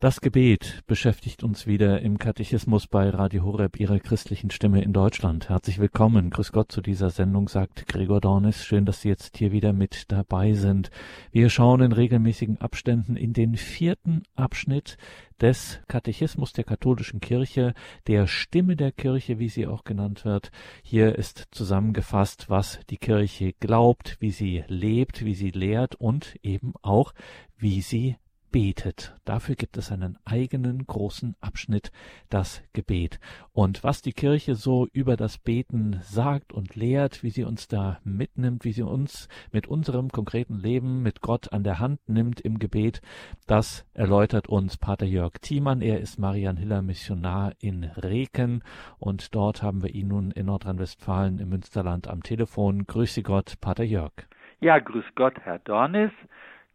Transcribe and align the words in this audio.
Das 0.00 0.20
Gebet 0.20 0.84
beschäftigt 0.86 1.42
uns 1.42 1.66
wieder 1.66 2.00
im 2.02 2.18
Katechismus 2.18 2.86
bei 2.86 3.10
Radio 3.10 3.42
Horeb, 3.42 3.80
Ihrer 3.80 3.98
christlichen 3.98 4.52
Stimme 4.52 4.80
in 4.80 4.92
Deutschland. 4.92 5.48
Herzlich 5.48 5.80
willkommen. 5.80 6.30
Grüß 6.30 6.52
Gott 6.52 6.70
zu 6.70 6.80
dieser 6.80 7.10
Sendung, 7.10 7.48
sagt 7.48 7.88
Gregor 7.88 8.20
Dornis. 8.20 8.64
Schön, 8.64 8.84
dass 8.84 9.00
Sie 9.00 9.08
jetzt 9.08 9.36
hier 9.38 9.50
wieder 9.50 9.72
mit 9.72 10.04
dabei 10.12 10.52
sind. 10.52 10.92
Wir 11.32 11.50
schauen 11.50 11.80
in 11.80 11.90
regelmäßigen 11.90 12.60
Abständen 12.60 13.16
in 13.16 13.32
den 13.32 13.56
vierten 13.56 14.22
Abschnitt 14.36 14.98
des 15.40 15.80
Katechismus 15.88 16.52
der 16.52 16.62
katholischen 16.62 17.18
Kirche, 17.18 17.74
der 18.06 18.28
Stimme 18.28 18.76
der 18.76 18.92
Kirche, 18.92 19.40
wie 19.40 19.48
sie 19.48 19.66
auch 19.66 19.82
genannt 19.82 20.24
wird. 20.24 20.52
Hier 20.84 21.16
ist 21.16 21.48
zusammengefasst, 21.50 22.48
was 22.48 22.78
die 22.88 22.98
Kirche 22.98 23.52
glaubt, 23.58 24.16
wie 24.20 24.30
sie 24.30 24.62
lebt, 24.68 25.24
wie 25.24 25.34
sie 25.34 25.50
lehrt 25.50 25.96
und 25.96 26.36
eben 26.44 26.74
auch, 26.82 27.14
wie 27.56 27.80
sie 27.80 28.14
betet. 28.50 29.14
Dafür 29.24 29.54
gibt 29.54 29.76
es 29.76 29.92
einen 29.92 30.18
eigenen 30.24 30.86
großen 30.86 31.36
Abschnitt, 31.40 31.90
das 32.28 32.62
Gebet. 32.72 33.20
Und 33.52 33.84
was 33.84 34.02
die 34.02 34.12
Kirche 34.12 34.54
so 34.54 34.86
über 34.92 35.16
das 35.16 35.38
Beten 35.38 36.00
sagt 36.02 36.52
und 36.52 36.76
lehrt, 36.76 37.22
wie 37.22 37.30
sie 37.30 37.44
uns 37.44 37.68
da 37.68 37.98
mitnimmt, 38.04 38.64
wie 38.64 38.72
sie 38.72 38.82
uns 38.82 39.28
mit 39.52 39.66
unserem 39.66 40.10
konkreten 40.10 40.58
Leben 40.58 41.02
mit 41.02 41.20
Gott 41.20 41.52
an 41.52 41.64
der 41.64 41.78
Hand 41.78 42.00
nimmt 42.08 42.40
im 42.40 42.58
Gebet, 42.58 43.00
das 43.46 43.86
erläutert 43.94 44.48
uns 44.48 44.76
Pater 44.76 45.06
Jörg 45.06 45.34
Thiemann. 45.40 45.82
Er 45.82 46.00
ist 46.00 46.18
Marian 46.18 46.56
Hiller 46.56 46.82
Missionar 46.82 47.52
in 47.60 47.84
Reken 47.84 48.62
und 48.98 49.34
dort 49.34 49.62
haben 49.62 49.82
wir 49.82 49.94
ihn 49.94 50.08
nun 50.08 50.30
in 50.30 50.46
Nordrhein-Westfalen 50.46 51.38
im 51.38 51.50
Münsterland 51.50 52.08
am 52.08 52.22
Telefon. 52.22 52.86
Grüße 52.86 53.22
Gott, 53.22 53.54
Pater 53.60 53.84
Jörg. 53.84 54.12
Ja, 54.60 54.78
grüß 54.78 55.04
Gott, 55.14 55.34
Herr 55.42 55.60
Dornis. 55.60 56.10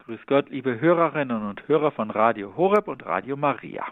Grüß 0.05 0.25
Gott, 0.25 0.49
liebe 0.49 0.81
Hörerinnen 0.81 1.47
und 1.47 1.65
Hörer 1.69 1.91
von 1.91 2.11
Radio 2.11 2.57
Horeb 2.57 2.89
und 2.89 3.05
Radio 3.05 3.37
Maria. 3.37 3.85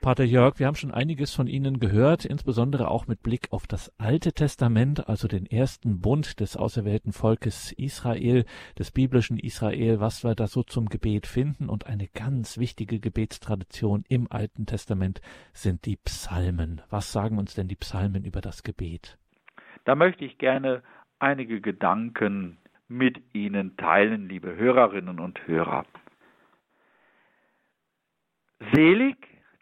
Pater 0.00 0.24
Jörg, 0.24 0.58
wir 0.58 0.66
haben 0.66 0.76
schon 0.76 0.92
einiges 0.92 1.34
von 1.34 1.46
Ihnen 1.46 1.78
gehört, 1.78 2.24
insbesondere 2.24 2.88
auch 2.88 3.06
mit 3.06 3.22
Blick 3.22 3.48
auf 3.50 3.66
das 3.66 3.92
Alte 3.98 4.32
Testament, 4.32 5.06
also 5.06 5.28
den 5.28 5.44
ersten 5.44 6.00
Bund 6.00 6.40
des 6.40 6.56
auserwählten 6.56 7.12
Volkes 7.12 7.72
Israel, 7.72 8.46
des 8.78 8.92
biblischen 8.92 9.38
Israel, 9.38 10.00
was 10.00 10.24
wir 10.24 10.34
da 10.34 10.46
so 10.46 10.62
zum 10.62 10.88
Gebet 10.88 11.26
finden. 11.26 11.68
Und 11.68 11.86
eine 11.86 12.08
ganz 12.08 12.56
wichtige 12.56 12.98
Gebetstradition 12.98 14.04
im 14.08 14.26
Alten 14.30 14.64
Testament 14.64 15.20
sind 15.52 15.84
die 15.84 15.96
Psalmen. 15.96 16.80
Was 16.88 17.12
sagen 17.12 17.36
uns 17.36 17.54
denn 17.54 17.68
die 17.68 17.76
Psalmen 17.76 18.24
über 18.24 18.40
das 18.40 18.62
Gebet? 18.62 19.18
Da 19.84 19.96
möchte 19.96 20.24
ich 20.24 20.38
gerne 20.38 20.82
einige 21.18 21.60
Gedanken 21.60 22.56
mit 22.98 23.20
Ihnen 23.32 23.76
teilen, 23.76 24.28
liebe 24.28 24.54
Hörerinnen 24.56 25.18
und 25.18 25.46
Hörer. 25.46 25.84
Selig 28.72 29.16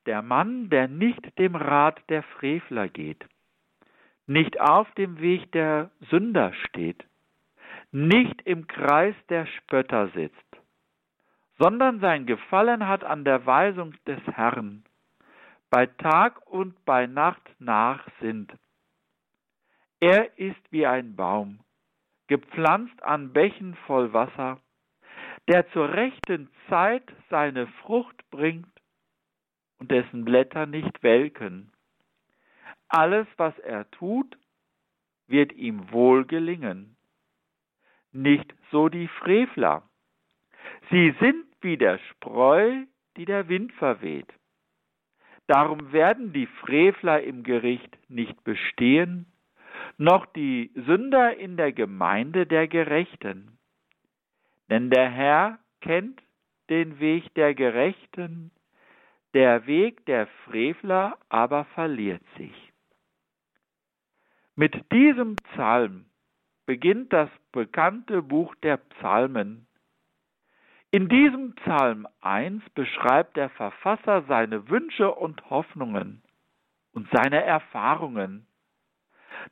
der 0.06 0.22
Mann, 0.22 0.68
der 0.68 0.88
nicht 0.88 1.38
dem 1.38 1.56
Rat 1.56 2.00
der 2.08 2.22
Frevler 2.22 2.88
geht, 2.88 3.24
nicht 4.26 4.60
auf 4.60 4.90
dem 4.92 5.20
Weg 5.20 5.50
der 5.52 5.90
Sünder 6.10 6.52
steht, 6.66 7.04
nicht 7.90 8.42
im 8.42 8.66
Kreis 8.66 9.14
der 9.28 9.46
Spötter 9.46 10.08
sitzt, 10.08 10.36
sondern 11.58 12.00
sein 12.00 12.26
Gefallen 12.26 12.86
hat 12.86 13.04
an 13.04 13.24
der 13.24 13.46
Weisung 13.46 13.94
des 14.06 14.20
Herrn, 14.26 14.84
bei 15.70 15.86
Tag 15.86 16.46
und 16.46 16.84
bei 16.84 17.06
Nacht 17.06 17.42
nachsinnt. 17.58 18.52
Er 20.00 20.36
ist 20.38 20.60
wie 20.70 20.86
ein 20.86 21.16
Baum, 21.16 21.60
gepflanzt 22.28 23.02
an 23.02 23.32
Bächen 23.32 23.74
voll 23.86 24.12
Wasser, 24.12 24.60
der 25.48 25.68
zur 25.72 25.92
rechten 25.92 26.48
Zeit 26.68 27.04
seine 27.30 27.66
Frucht 27.66 28.28
bringt 28.30 28.68
und 29.78 29.90
dessen 29.90 30.24
Blätter 30.24 30.66
nicht 30.66 31.02
welken. 31.02 31.72
Alles, 32.88 33.26
was 33.36 33.58
er 33.58 33.90
tut, 33.90 34.36
wird 35.26 35.52
ihm 35.52 35.90
wohl 35.90 36.24
gelingen. 36.24 36.96
Nicht 38.12 38.54
so 38.70 38.88
die 38.88 39.08
Frevler. 39.08 39.82
Sie 40.90 41.14
sind 41.20 41.46
wie 41.62 41.76
der 41.76 41.98
Spreu, 41.98 42.84
die 43.16 43.24
der 43.24 43.48
Wind 43.48 43.72
verweht. 43.72 44.32
Darum 45.46 45.92
werden 45.92 46.32
die 46.32 46.46
Frevler 46.46 47.22
im 47.22 47.42
Gericht 47.42 47.98
nicht 48.08 48.44
bestehen, 48.44 49.31
noch 50.02 50.26
die 50.26 50.70
Sünder 50.74 51.36
in 51.36 51.56
der 51.56 51.72
Gemeinde 51.72 52.46
der 52.46 52.68
Gerechten. 52.68 53.58
Denn 54.68 54.90
der 54.90 55.08
Herr 55.08 55.58
kennt 55.80 56.20
den 56.70 56.98
Weg 57.00 57.32
der 57.34 57.54
Gerechten, 57.54 58.50
der 59.34 59.66
Weg 59.66 60.04
der 60.06 60.26
Frevler 60.44 61.18
aber 61.28 61.64
verliert 61.66 62.22
sich. 62.36 62.72
Mit 64.54 64.74
diesem 64.92 65.36
Psalm 65.36 66.06
beginnt 66.66 67.12
das 67.12 67.30
bekannte 67.52 68.22
Buch 68.22 68.54
der 68.56 68.76
Psalmen. 68.76 69.66
In 70.90 71.08
diesem 71.08 71.54
Psalm 71.54 72.06
1 72.20 72.62
beschreibt 72.70 73.36
der 73.36 73.48
Verfasser 73.50 74.22
seine 74.28 74.68
Wünsche 74.68 75.10
und 75.14 75.48
Hoffnungen 75.48 76.22
und 76.92 77.08
seine 77.12 77.42
Erfahrungen. 77.42 78.46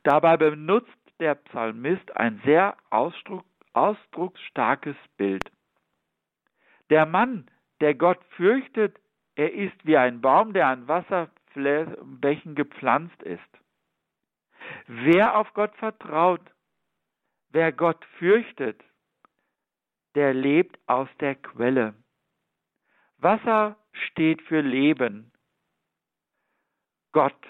Dabei 0.03 0.37
benutzt 0.37 0.89
der 1.19 1.35
Psalmist 1.35 2.15
ein 2.15 2.41
sehr 2.45 2.75
ausdruck, 2.89 3.45
ausdrucksstarkes 3.73 4.95
Bild. 5.17 5.51
Der 6.89 7.05
Mann, 7.05 7.49
der 7.79 7.95
Gott 7.95 8.23
fürchtet, 8.35 8.99
er 9.35 9.53
ist 9.53 9.85
wie 9.85 9.97
ein 9.97 10.21
Baum, 10.21 10.53
der 10.53 10.67
an 10.67 10.87
Wasserbächen 10.87 12.55
gepflanzt 12.55 13.21
ist. 13.23 13.41
Wer 14.87 15.37
auf 15.37 15.53
Gott 15.53 15.75
vertraut, 15.75 16.41
wer 17.49 17.71
Gott 17.71 18.03
fürchtet, 18.17 18.83
der 20.15 20.33
lebt 20.33 20.77
aus 20.87 21.07
der 21.19 21.35
Quelle. 21.35 21.93
Wasser 23.17 23.77
steht 23.91 24.41
für 24.41 24.61
Leben. 24.61 25.31
Gott, 27.11 27.47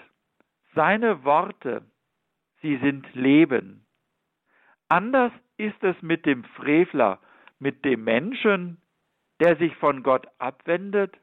seine 0.74 1.24
Worte, 1.24 1.84
sie 2.62 2.78
sind 2.78 3.12
Leben. 3.14 3.86
Anders 4.88 5.32
ist 5.56 5.82
es 5.82 6.00
mit 6.00 6.26
dem 6.26 6.44
Frevler, 6.44 7.20
mit 7.58 7.84
dem 7.84 8.04
Menschen, 8.04 8.80
der 9.40 9.56
sich 9.56 9.74
von 9.76 10.02
Gott 10.02 10.26
abwendet 10.38 11.16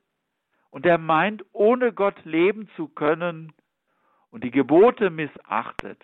und 0.69 0.85
der 0.85 0.97
meint, 0.97 1.43
ohne 1.51 1.93
Gott 1.93 2.23
leben 2.25 2.69
zu 2.75 2.87
können 2.89 3.53
und 4.29 4.43
die 4.43 4.51
Gebote 4.51 5.09
missachtet. 5.09 6.03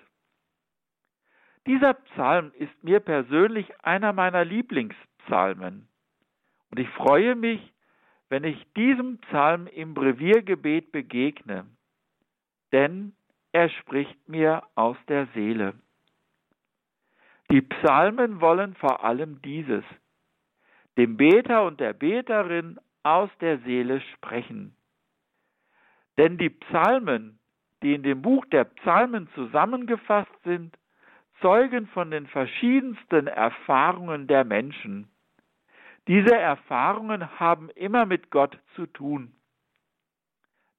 Dieser 1.68 1.96
Psalm 1.96 2.52
ist 2.58 2.84
mir 2.84 3.00
persönlich 3.00 3.68
einer 3.84 4.14
meiner 4.14 4.46
Lieblingspsalmen 4.46 5.88
und 6.72 6.80
ich 6.80 6.90
freue 6.90 7.36
mich, 7.36 7.74
wenn 8.30 8.44
ich 8.44 8.72
diesem 8.74 9.20
Psalm 9.20 9.68
im 9.68 9.94
Breviergebet 9.94 10.92
begegne, 10.92 11.66
denn 12.72 13.16
er 13.56 13.70
spricht 13.70 14.28
mir 14.28 14.64
aus 14.76 14.98
der 15.08 15.28
Seele. 15.28 15.76
Die 17.50 17.62
Psalmen 17.62 18.42
wollen 18.42 18.76
vor 18.76 19.06
allem 19.06 19.42
dieses, 19.44 19.86
dem 20.98 21.16
Beter 21.16 21.64
und 21.64 21.80
der 21.80 21.94
Beterin 21.94 22.78
aus 23.04 23.30
der 23.40 23.60
Seele 23.60 24.02
sprechen. 24.02 24.76
Denn 26.18 26.38
die 26.38 26.50
Psalmen, 26.50 27.40
die 27.82 27.94
in 27.94 28.04
dem 28.04 28.22
Buch 28.22 28.46
der 28.48 28.66
Psalmen 28.66 29.30
zusammengefasst 29.36 30.44
sind, 30.44 30.78
zeugen 31.40 31.88
von 31.88 32.12
den 32.12 32.28
verschiedensten 32.28 33.28
Erfahrungen 33.28 34.28
der 34.28 34.44
Menschen. 34.44 35.08
Diese 36.10 36.36
Erfahrungen 36.36 37.40
haben 37.40 37.70
immer 37.70 38.06
mit 38.06 38.32
Gott 38.32 38.60
zu 38.76 38.86
tun. 38.86 39.34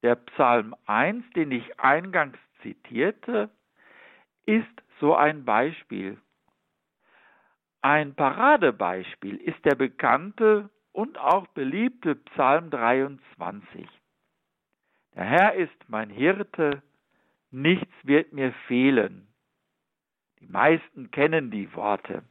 Der 0.02 0.16
Psalm 0.16 0.76
1, 0.84 1.24
den 1.30 1.52
ich 1.52 1.80
eingangs 1.80 2.36
zitierte, 2.66 3.50
ist 4.44 4.82
so 5.00 5.14
ein 5.14 5.44
Beispiel. 5.44 6.18
Ein 7.82 8.14
Paradebeispiel 8.14 9.36
ist 9.36 9.64
der 9.64 9.76
bekannte 9.76 10.70
und 10.92 11.18
auch 11.18 11.46
beliebte 11.48 12.16
Psalm 12.16 12.70
23. 12.70 13.86
Der 15.14 15.24
Herr 15.24 15.54
ist 15.54 15.88
mein 15.88 16.10
Hirte, 16.10 16.82
nichts 17.50 17.92
wird 18.02 18.32
mir 18.32 18.52
fehlen. 18.66 19.28
Die 20.40 20.46
meisten 20.46 21.10
kennen 21.10 21.50
die 21.50 21.72
Worte. 21.74 22.22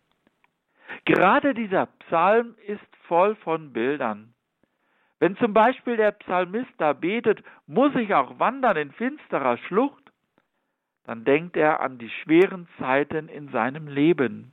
Gerade 1.06 1.54
dieser 1.54 1.86
Psalm 1.86 2.56
ist 2.68 2.96
voll 3.08 3.36
von 3.36 3.72
Bildern. 3.72 4.34
Wenn 5.20 5.38
zum 5.38 5.54
Beispiel 5.54 5.98
der 5.98 6.12
Psalmist 6.12 6.74
da 6.78 6.94
betet, 6.94 7.44
muss 7.68 7.96
ich 7.96 8.14
auch 8.14 8.38
wandern 8.40 8.78
in 8.78 8.92
finsterer 8.92 9.58
Schlucht, 9.58 10.05
dann 11.06 11.24
denkt 11.24 11.56
er 11.56 11.80
an 11.80 11.98
die 11.98 12.10
schweren 12.10 12.68
Zeiten 12.80 13.30
in 13.30 13.50
seinem 13.50 13.88
Leben. 13.88 14.52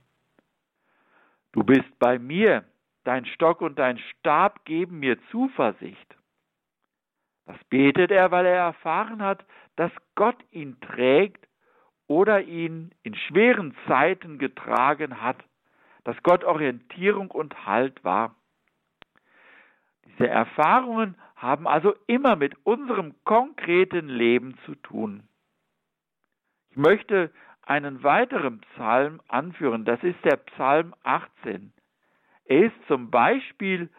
Du 1.51 1.63
bist 1.63 1.99
bei 1.99 2.19
mir, 2.19 2.63
dein 3.03 3.25
Stock 3.25 3.61
und 3.61 3.79
dein 3.79 3.97
Stab 3.97 4.65
geben 4.65 4.99
mir 4.99 5.17
Zuversicht. 5.29 6.15
Das 7.45 7.61
betet 7.65 8.11
er, 8.11 8.31
weil 8.31 8.45
er 8.45 8.55
erfahren 8.55 9.21
hat, 9.21 9.43
dass 9.75 9.91
Gott 10.15 10.37
ihn 10.51 10.79
trägt 10.79 11.47
oder 12.07 12.41
ihn 12.41 12.91
in 13.03 13.15
schweren 13.15 13.75
Zeiten 13.87 14.37
getragen 14.37 15.21
hat, 15.21 15.37
dass 16.03 16.21
Gott 16.23 16.43
Orientierung 16.43 17.31
und 17.31 17.65
Halt 17.65 18.03
war. 18.03 18.35
Diese 20.05 20.27
Erfahrungen 20.27 21.15
haben 21.35 21.67
also 21.67 21.95
immer 22.07 22.35
mit 22.35 22.55
unserem 22.65 23.15
konkreten 23.23 24.07
Leben 24.07 24.57
zu 24.65 24.75
tun. 24.75 25.27
Ich 26.73 26.77
möchte 26.77 27.29
einen 27.61 28.01
weiteren 28.01 28.59
Psalm 28.61 29.21
anführen, 29.27 29.85
das 29.85 30.01
ist 30.01 30.17
der 30.25 30.37
Psalm 30.37 30.95
18. 31.03 31.71
Er 32.45 32.63
ist 32.63 32.87
zum 32.87 33.11
Beispiel 33.11 33.91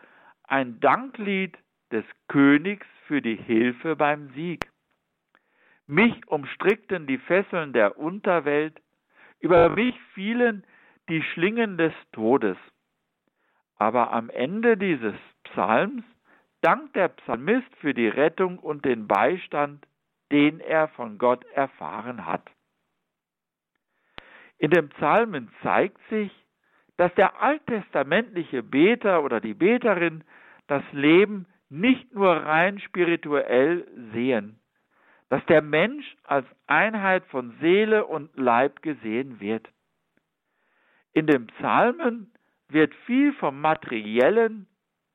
ein 0.43 0.81
Danklied 0.81 1.57
des 1.93 2.05
Königs 2.27 2.85
für 3.07 3.23
die 3.23 3.37
Hilfe 3.37 3.95
beim 3.95 4.29
Sieg. 4.31 4.69
Mich 5.87 6.27
umstrickten 6.27 7.07
die 7.07 7.19
Fesseln 7.19 7.73
der 7.73 7.97
Unterwelt, 7.97 8.83
über 9.39 9.69
mich 9.69 9.95
fielen 10.13 10.67
die 11.09 11.23
Schlingen 11.23 11.79
des 11.79 11.93
Todes. 12.11 12.57
Aber 13.77 14.13
am 14.13 14.31
Ende 14.31 14.77
dieses 14.77 15.15
Psalms 15.45 16.03
dankt 16.61 16.97
der 16.97 17.07
Psalmist 17.07 17.73
für 17.77 17.95
die 17.95 18.09
Rettung 18.09 18.59
und 18.59 18.85
den 18.85 19.07
Beistand, 19.07 19.87
den 20.33 20.59
er 20.59 20.89
von 20.89 21.19
Gott 21.19 21.45
erfahren 21.55 22.27
hat. 22.27 22.51
In 24.65 24.71
den 24.71 24.89
Psalmen 24.89 25.51
zeigt 25.63 26.01
sich, 26.09 26.33
dass 26.97 27.15
der 27.17 27.43
alttestamentliche 27.43 28.63
Beter 28.63 29.23
oder 29.23 29.39
die 29.39 29.53
Beterin 29.53 30.25
das 30.69 30.83
Leben 30.93 31.45
nicht 31.69 32.15
nur 32.15 32.35
rein 32.35 32.79
spirituell 32.79 33.87
sehen, 34.15 34.59
dass 35.29 35.45
der 35.45 35.61
Mensch 35.61 36.17
als 36.23 36.47
Einheit 36.67 37.27
von 37.27 37.55
Seele 37.61 38.07
und 38.07 38.35
Leib 38.39 38.81
gesehen 38.81 39.39
wird. 39.39 39.69
In 41.13 41.27
den 41.27 41.47
Psalmen 41.49 42.33
wird 42.69 42.95
viel 43.05 43.35
vom 43.35 43.61
materiellen, 43.61 44.67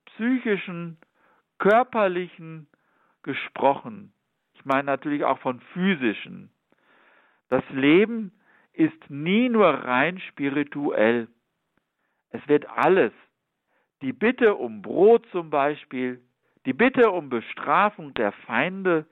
psychischen, 0.06 1.00
körperlichen 1.58 2.68
gesprochen. 3.24 4.14
Ich 4.54 4.64
meine 4.64 4.84
natürlich 4.84 5.24
auch 5.24 5.40
von 5.40 5.60
physischen. 5.74 6.52
Das 7.50 7.64
Leben 7.72 8.32
ist 8.80 9.10
nie 9.10 9.50
nur 9.50 9.68
rein 9.68 10.20
spirituell. 10.20 11.28
Es 12.30 12.48
wird 12.48 12.66
alles, 12.70 13.12
die 14.02 14.14
Bitte 14.14 14.56
um 14.56 14.82
Brot 14.82 15.28
zum 15.34 15.50
Beispiel, 15.50 16.22
die 16.66 16.72
Bitte 16.72 17.12
um 17.12 17.30
Bestrafung 17.30 18.14
der 18.14 18.32
Feinde, 18.32 19.06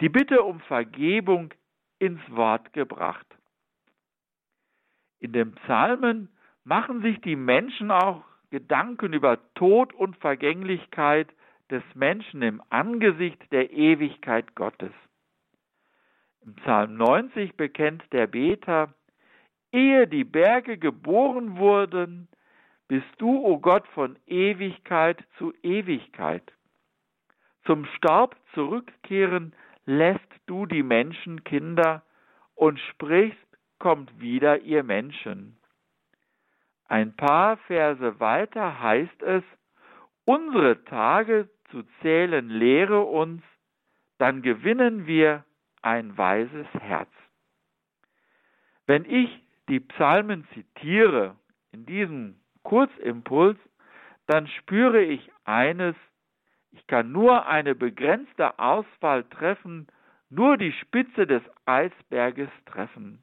die 0.00 0.08
Bitte 0.08 0.42
um 0.42 0.58
Vergebung 0.62 1.54
ins 2.00 2.20
Wort 2.30 2.72
gebracht. 2.72 3.26
In 5.20 5.32
den 5.32 5.54
Psalmen 5.54 6.28
machen 6.64 7.02
sich 7.02 7.20
die 7.20 7.36
Menschen 7.36 7.92
auch 7.92 8.24
Gedanken 8.50 9.12
über 9.12 9.38
Tod 9.54 9.94
und 9.94 10.16
Vergänglichkeit 10.16 11.28
des 11.70 11.84
Menschen 11.94 12.42
im 12.42 12.60
Angesicht 12.70 13.40
der 13.52 13.70
Ewigkeit 13.70 14.56
Gottes. 14.56 14.92
Im 16.44 16.56
Psalm 16.56 16.96
90 16.96 17.56
bekennt 17.56 18.02
der 18.12 18.26
Beter, 18.26 18.92
ehe 19.72 20.06
die 20.06 20.24
Berge 20.24 20.78
geboren 20.78 21.56
wurden, 21.56 22.28
bist 22.88 23.08
du, 23.18 23.38
o 23.38 23.52
oh 23.52 23.58
Gott, 23.58 23.86
von 23.88 24.18
Ewigkeit 24.26 25.24
zu 25.38 25.52
Ewigkeit. 25.62 26.52
Zum 27.64 27.86
Staub 27.96 28.36
zurückkehren 28.54 29.54
lässt 29.86 30.20
du 30.46 30.66
die 30.66 30.82
Menschenkinder 30.82 32.02
und 32.54 32.78
sprichst, 32.90 33.38
kommt 33.78 34.20
wieder 34.20 34.60
ihr 34.60 34.84
Menschen. 34.84 35.56
Ein 36.86 37.16
paar 37.16 37.56
Verse 37.56 38.20
weiter 38.20 38.80
heißt 38.80 39.22
es, 39.22 39.42
unsere 40.24 40.84
Tage 40.84 41.48
zu 41.70 41.82
zählen 42.00 42.48
lehre 42.48 43.00
uns, 43.00 43.42
dann 44.18 44.42
gewinnen 44.42 45.06
wir 45.06 45.44
ein 45.80 46.16
weises 46.16 46.66
Herz. 46.74 47.10
Wenn 48.86 49.04
ich 49.04 49.41
die 49.68 49.80
Psalmen 49.80 50.46
zitiere 50.54 51.36
in 51.72 51.86
diesem 51.86 52.36
Kurzimpuls, 52.62 53.58
dann 54.26 54.46
spüre 54.46 55.02
ich 55.02 55.30
eines, 55.44 55.96
ich 56.70 56.86
kann 56.86 57.12
nur 57.12 57.46
eine 57.46 57.74
begrenzte 57.74 58.58
Auswahl 58.58 59.24
treffen, 59.24 59.86
nur 60.30 60.56
die 60.56 60.72
Spitze 60.72 61.26
des 61.26 61.42
Eisberges 61.66 62.48
treffen. 62.66 63.22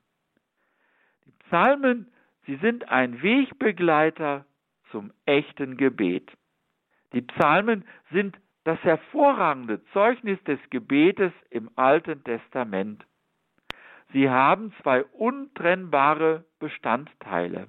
Die 1.26 1.32
Psalmen, 1.46 2.12
sie 2.46 2.58
sind 2.58 2.88
ein 2.90 3.22
Wegbegleiter 3.22 4.46
zum 4.92 5.12
echten 5.26 5.78
Gebet. 5.78 6.32
Die 7.14 7.22
Psalmen 7.22 7.86
sind 8.12 8.38
das 8.66 8.80
hervorragende 8.84 9.84
Zeugnis 9.94 10.44
des 10.44 10.60
Gebetes 10.70 11.32
im 11.50 11.72
Alten 11.76 12.24
Testament. 12.24 13.04
Sie 14.12 14.30
haben 14.30 14.74
zwei 14.82 15.04
untrennbare 15.04 16.46
Bestandteile, 16.60 17.68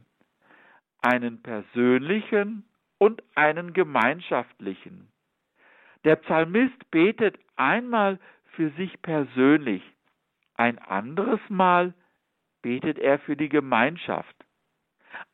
einen 1.03 1.43
persönlichen 1.43 2.65
und 2.99 3.23
einen 3.35 3.73
gemeinschaftlichen. 3.73 5.11
Der 6.05 6.17
Psalmist 6.17 6.91
betet 6.91 7.39
einmal 7.57 8.19
für 8.53 8.71
sich 8.71 9.01
persönlich, 9.03 9.83
ein 10.55 10.79
anderes 10.79 11.41
Mal 11.49 11.95
betet 12.63 12.99
er 12.99 13.19
für 13.19 13.37
die 13.37 13.49
Gemeinschaft. 13.49 14.35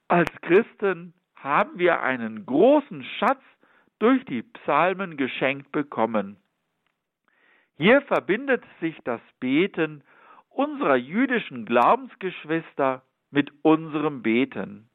Als 0.08 0.30
Christen 0.42 1.14
haben 1.34 1.78
wir 1.78 2.00
einen 2.02 2.46
großen 2.46 3.04
Schatz 3.18 3.42
durch 3.98 4.24
die 4.24 4.42
Psalmen 4.42 5.16
geschenkt 5.16 5.70
bekommen. 5.72 6.36
Hier 7.76 8.02
verbindet 8.02 8.64
sich 8.80 8.96
das 9.04 9.20
Beten 9.40 10.02
unserer 10.56 10.96
jüdischen 10.96 11.66
Glaubensgeschwister 11.66 13.02
mit 13.30 13.52
unserem 13.62 14.22
Beten. 14.22 14.88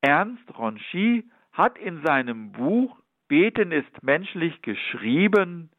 Ernst 0.00 0.58
Ronchi 0.58 1.30
hat 1.52 1.78
in 1.78 2.02
seinem 2.04 2.52
Buch 2.52 2.98
Beten 3.28 3.72
ist 3.72 4.02
menschlich 4.02 4.62
geschrieben. 4.62 5.70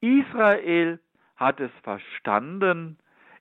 Israel 0.00 1.00
hat 1.36 1.60
es 1.60 1.70
verstanden, 1.82 2.98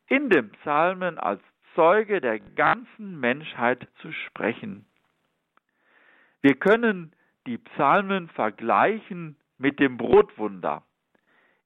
in 0.08 0.30
den 0.30 0.52
Psalmen 0.52 1.18
als 1.18 1.42
Zeuge 1.74 2.22
der 2.22 2.40
ganzen 2.40 3.20
Menschheit 3.20 3.88
zu 4.02 4.12
sprechen. 4.12 4.86
Wir 6.42 6.56
können 6.56 7.16
die 7.48 7.58
Psalmen 7.58 8.28
vergleichen 8.30 9.38
mit 9.58 9.80
dem 9.80 9.98
Brotwunder. 9.98 10.84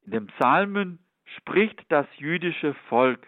In 0.05 0.11
den 0.11 0.27
Psalmen 0.27 0.99
spricht 1.37 1.83
das 1.89 2.07
jüdische 2.17 2.73
Volk. 2.89 3.27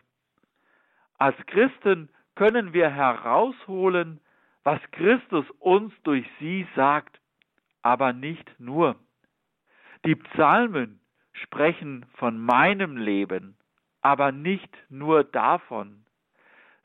Als 1.18 1.38
Christen 1.48 2.10
können 2.36 2.74
wir 2.74 2.90
herausholen, 2.90 4.20
was 4.64 4.80
Christus 4.92 5.46
uns 5.60 5.94
durch 6.04 6.26
sie 6.40 6.68
sagt 6.76 7.20
aber 7.88 8.12
nicht 8.12 8.60
nur. 8.60 8.98
Die 10.06 10.16
Psalmen 10.16 11.00
sprechen 11.32 12.06
von 12.16 12.38
meinem 12.38 12.98
Leben, 12.98 13.56
aber 14.02 14.34
nicht 14.34 14.76
nur 14.90 15.24
davon. 15.24 16.06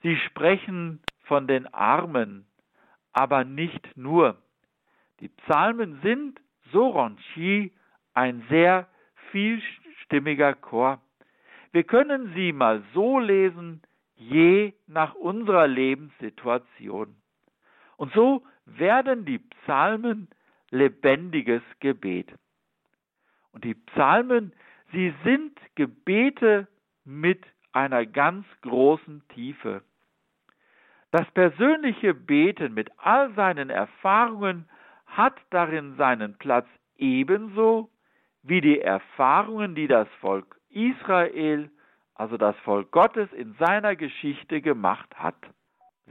Sie 0.02 0.16
sprechen 0.16 1.02
von 1.24 1.48
den 1.48 1.66
Armen, 1.74 2.46
aber 3.12 3.42
nicht 3.42 3.96
nur. 3.96 4.40
Die 5.18 5.28
Psalmen 5.28 6.00
sind, 6.02 6.40
so 6.70 6.86
Ronchi, 6.86 7.72
ein 8.14 8.44
sehr 8.48 8.86
vielstimmiger 9.32 10.54
Chor. 10.54 11.00
Wir 11.72 11.84
können 11.84 12.32
sie 12.34 12.52
mal 12.52 12.82
so 12.92 13.18
lesen, 13.18 13.82
je 14.14 14.74
nach 14.86 15.14
unserer 15.14 15.66
Lebenssituation. 15.66 17.16
Und 17.96 18.12
so 18.12 18.44
werden 18.66 19.24
die 19.24 19.38
Psalmen 19.38 20.28
lebendiges 20.70 21.62
Gebet. 21.80 22.32
Und 23.52 23.64
die 23.64 23.74
Psalmen, 23.74 24.52
sie 24.92 25.14
sind 25.24 25.58
Gebete 25.74 26.68
mit 27.04 27.42
einer 27.72 28.04
ganz 28.04 28.46
großen 28.60 29.26
Tiefe. 29.28 29.82
Das 31.10 31.30
persönliche 31.32 32.14
Beten 32.14 32.74
mit 32.74 32.90
all 32.98 33.32
seinen 33.34 33.70
Erfahrungen 33.70 34.68
hat 35.06 35.38
darin 35.50 35.96
seinen 35.96 36.36
Platz 36.38 36.66
ebenso 36.96 37.90
wie 38.42 38.60
die 38.60 38.80
Erfahrungen, 38.80 39.74
die 39.74 39.86
das 39.86 40.08
Volk 40.20 40.61
Israel, 40.72 41.70
also 42.14 42.36
das 42.36 42.54
Volk 42.64 42.90
Gottes 42.90 43.32
in 43.32 43.54
seiner 43.58 43.96
Geschichte 43.96 44.60
gemacht 44.60 45.08
hat. 45.16 45.36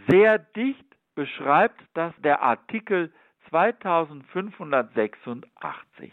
Sehr 0.07 0.39
dicht 0.39 0.85
beschreibt 1.15 1.79
das 1.93 2.13
der 2.23 2.41
Artikel 2.41 3.13
2586. 3.49 6.11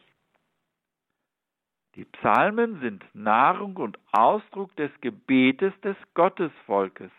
Die 1.94 2.04
Psalmen 2.04 2.80
sind 2.80 3.04
Nahrung 3.14 3.76
und 3.76 3.98
Ausdruck 4.12 4.74
des 4.76 4.90
Gebetes 5.00 5.72
des 5.80 5.96
Gottesvolkes, 6.14 7.10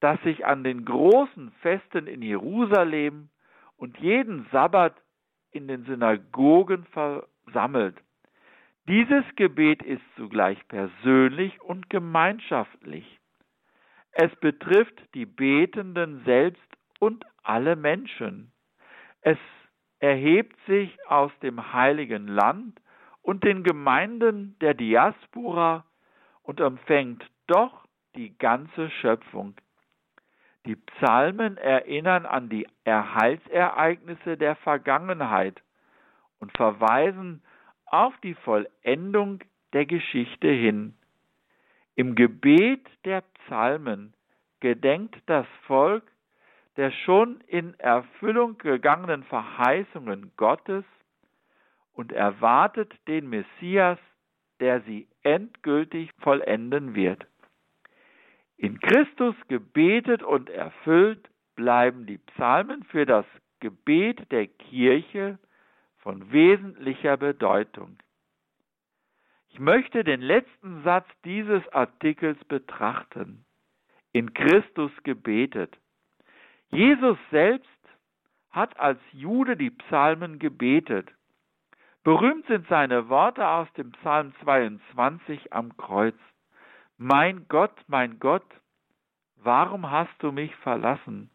das 0.00 0.20
sich 0.22 0.44
an 0.44 0.64
den 0.64 0.84
großen 0.84 1.52
Festen 1.60 2.08
in 2.08 2.22
Jerusalem 2.22 3.28
und 3.76 3.96
jeden 3.98 4.48
Sabbat 4.50 4.96
in 5.52 5.68
den 5.68 5.84
Synagogen 5.84 6.84
versammelt. 6.86 7.96
Dieses 8.88 9.24
Gebet 9.36 9.82
ist 9.82 10.02
zugleich 10.16 10.58
persönlich 10.66 11.60
und 11.62 11.88
gemeinschaftlich. 11.88 13.20
Es 14.10 14.34
betrifft 14.40 15.00
die 15.14 15.26
Betenden 15.26 16.22
selbst 16.24 16.60
und 16.98 17.24
alle 17.42 17.76
Menschen. 17.76 18.52
Es 19.20 19.38
erhebt 20.00 20.56
sich 20.66 20.98
aus 21.08 21.30
dem 21.42 21.72
heiligen 21.72 22.26
Land 22.26 22.80
und 23.22 23.44
den 23.44 23.62
Gemeinden 23.62 24.56
der 24.60 24.74
Diaspora 24.74 25.84
und 26.42 26.60
empfängt 26.60 27.24
doch 27.46 27.86
die 28.16 28.36
ganze 28.36 28.90
Schöpfung. 28.90 29.54
Die 30.66 30.76
Psalmen 30.76 31.56
erinnern 31.56 32.26
an 32.26 32.48
die 32.48 32.66
Erhaltsereignisse 32.84 34.36
der 34.36 34.56
Vergangenheit 34.56 35.62
und 36.40 36.56
verweisen 36.56 37.42
auf 37.92 38.14
die 38.22 38.34
Vollendung 38.34 39.38
der 39.72 39.86
Geschichte 39.86 40.48
hin. 40.48 40.94
Im 41.94 42.14
Gebet 42.16 42.86
der 43.04 43.20
Psalmen 43.20 44.14
gedenkt 44.60 45.16
das 45.26 45.46
Volk 45.66 46.02
der 46.76 46.90
schon 46.90 47.40
in 47.46 47.78
Erfüllung 47.78 48.58
gegangenen 48.58 49.24
Verheißungen 49.24 50.32
Gottes 50.36 50.84
und 51.92 52.12
erwartet 52.12 52.92
den 53.06 53.28
Messias, 53.28 53.98
der 54.60 54.80
sie 54.82 55.06
endgültig 55.22 56.10
vollenden 56.20 56.94
wird. 56.94 57.26
In 58.56 58.80
Christus 58.80 59.34
gebetet 59.48 60.22
und 60.22 60.48
erfüllt 60.48 61.28
bleiben 61.56 62.06
die 62.06 62.18
Psalmen 62.18 62.84
für 62.84 63.04
das 63.04 63.26
Gebet 63.60 64.30
der 64.30 64.46
Kirche 64.46 65.38
von 66.02 66.32
wesentlicher 66.32 67.16
Bedeutung. 67.16 67.96
Ich 69.48 69.58
möchte 69.58 70.04
den 70.04 70.20
letzten 70.20 70.82
Satz 70.82 71.06
dieses 71.24 71.66
Artikels 71.72 72.42
betrachten. 72.44 73.44
In 74.12 74.34
Christus 74.34 74.90
gebetet. 75.04 75.76
Jesus 76.70 77.18
selbst 77.30 77.68
hat 78.50 78.78
als 78.78 78.98
Jude 79.12 79.56
die 79.56 79.70
Psalmen 79.70 80.38
gebetet. 80.38 81.10
Berühmt 82.02 82.46
sind 82.46 82.66
seine 82.68 83.08
Worte 83.08 83.46
aus 83.46 83.72
dem 83.74 83.92
Psalm 83.92 84.34
22 84.42 85.52
am 85.52 85.76
Kreuz. 85.76 86.16
Mein 86.98 87.46
Gott, 87.48 87.74
mein 87.86 88.18
Gott, 88.18 88.46
warum 89.36 89.90
hast 89.90 90.14
du 90.20 90.32
mich 90.32 90.54
verlassen? 90.56 91.30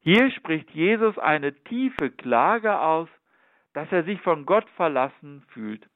Hier 0.00 0.30
spricht 0.32 0.70
Jesus 0.70 1.18
eine 1.18 1.54
tiefe 1.64 2.10
Klage 2.10 2.80
aus, 2.80 3.08
dass 3.76 3.92
er 3.92 4.04
sich 4.04 4.18
von 4.22 4.46
Gott 4.46 4.66
verlassen 4.70 5.44
fühlt. 5.48 5.86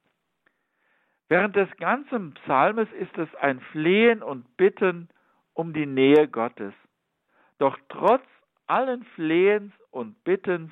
Während 1.31 1.57
des 1.57 1.75
ganzen 1.79 2.35
Psalmes 2.35 2.93
ist 2.93 3.17
es 3.17 3.35
ein 3.37 3.59
Flehen 3.73 4.23
und 4.23 4.55
Bitten 4.59 5.09
um 5.55 5.73
die 5.73 5.87
Nähe 5.87 6.29
Gottes. 6.29 6.75
Doch 7.57 7.79
trotz 7.89 8.23
allen 8.67 9.03
Flehens 9.15 9.73
und 9.91 10.23
Bittens 10.25 10.71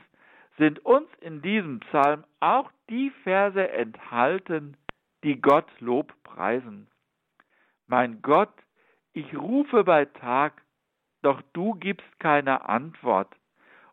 sind 0.58 0.84
uns 0.84 1.08
in 1.22 1.40
diesem 1.40 1.80
Psalm 1.80 2.24
auch 2.40 2.70
die 2.90 3.08
Verse 3.22 3.70
enthalten, 3.70 4.76
die 5.24 5.40
Gott 5.40 5.70
Lob 5.80 6.12
preisen. 6.24 6.88
Mein 7.86 8.20
Gott, 8.20 8.52
ich 9.14 9.34
rufe 9.34 9.82
bei 9.82 10.04
Tag, 10.04 10.60
doch 11.22 11.40
du 11.54 11.72
gibst 11.76 12.20
keine 12.20 12.68
Antwort, 12.68 13.34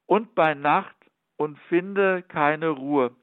und 0.06 0.36
bei 0.36 0.54
Nacht 0.54 0.98
und 1.38 1.58
finde 1.70 2.24
keine 2.24 2.70
Ruhe. 2.70 3.16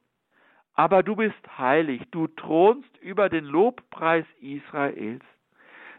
Aber 0.75 1.03
du 1.03 1.17
bist 1.17 1.59
heilig, 1.59 2.03
du 2.11 2.29
thronst 2.29 2.97
über 2.99 3.29
den 3.29 3.45
Lobpreis 3.45 4.27
Israels. 4.41 5.25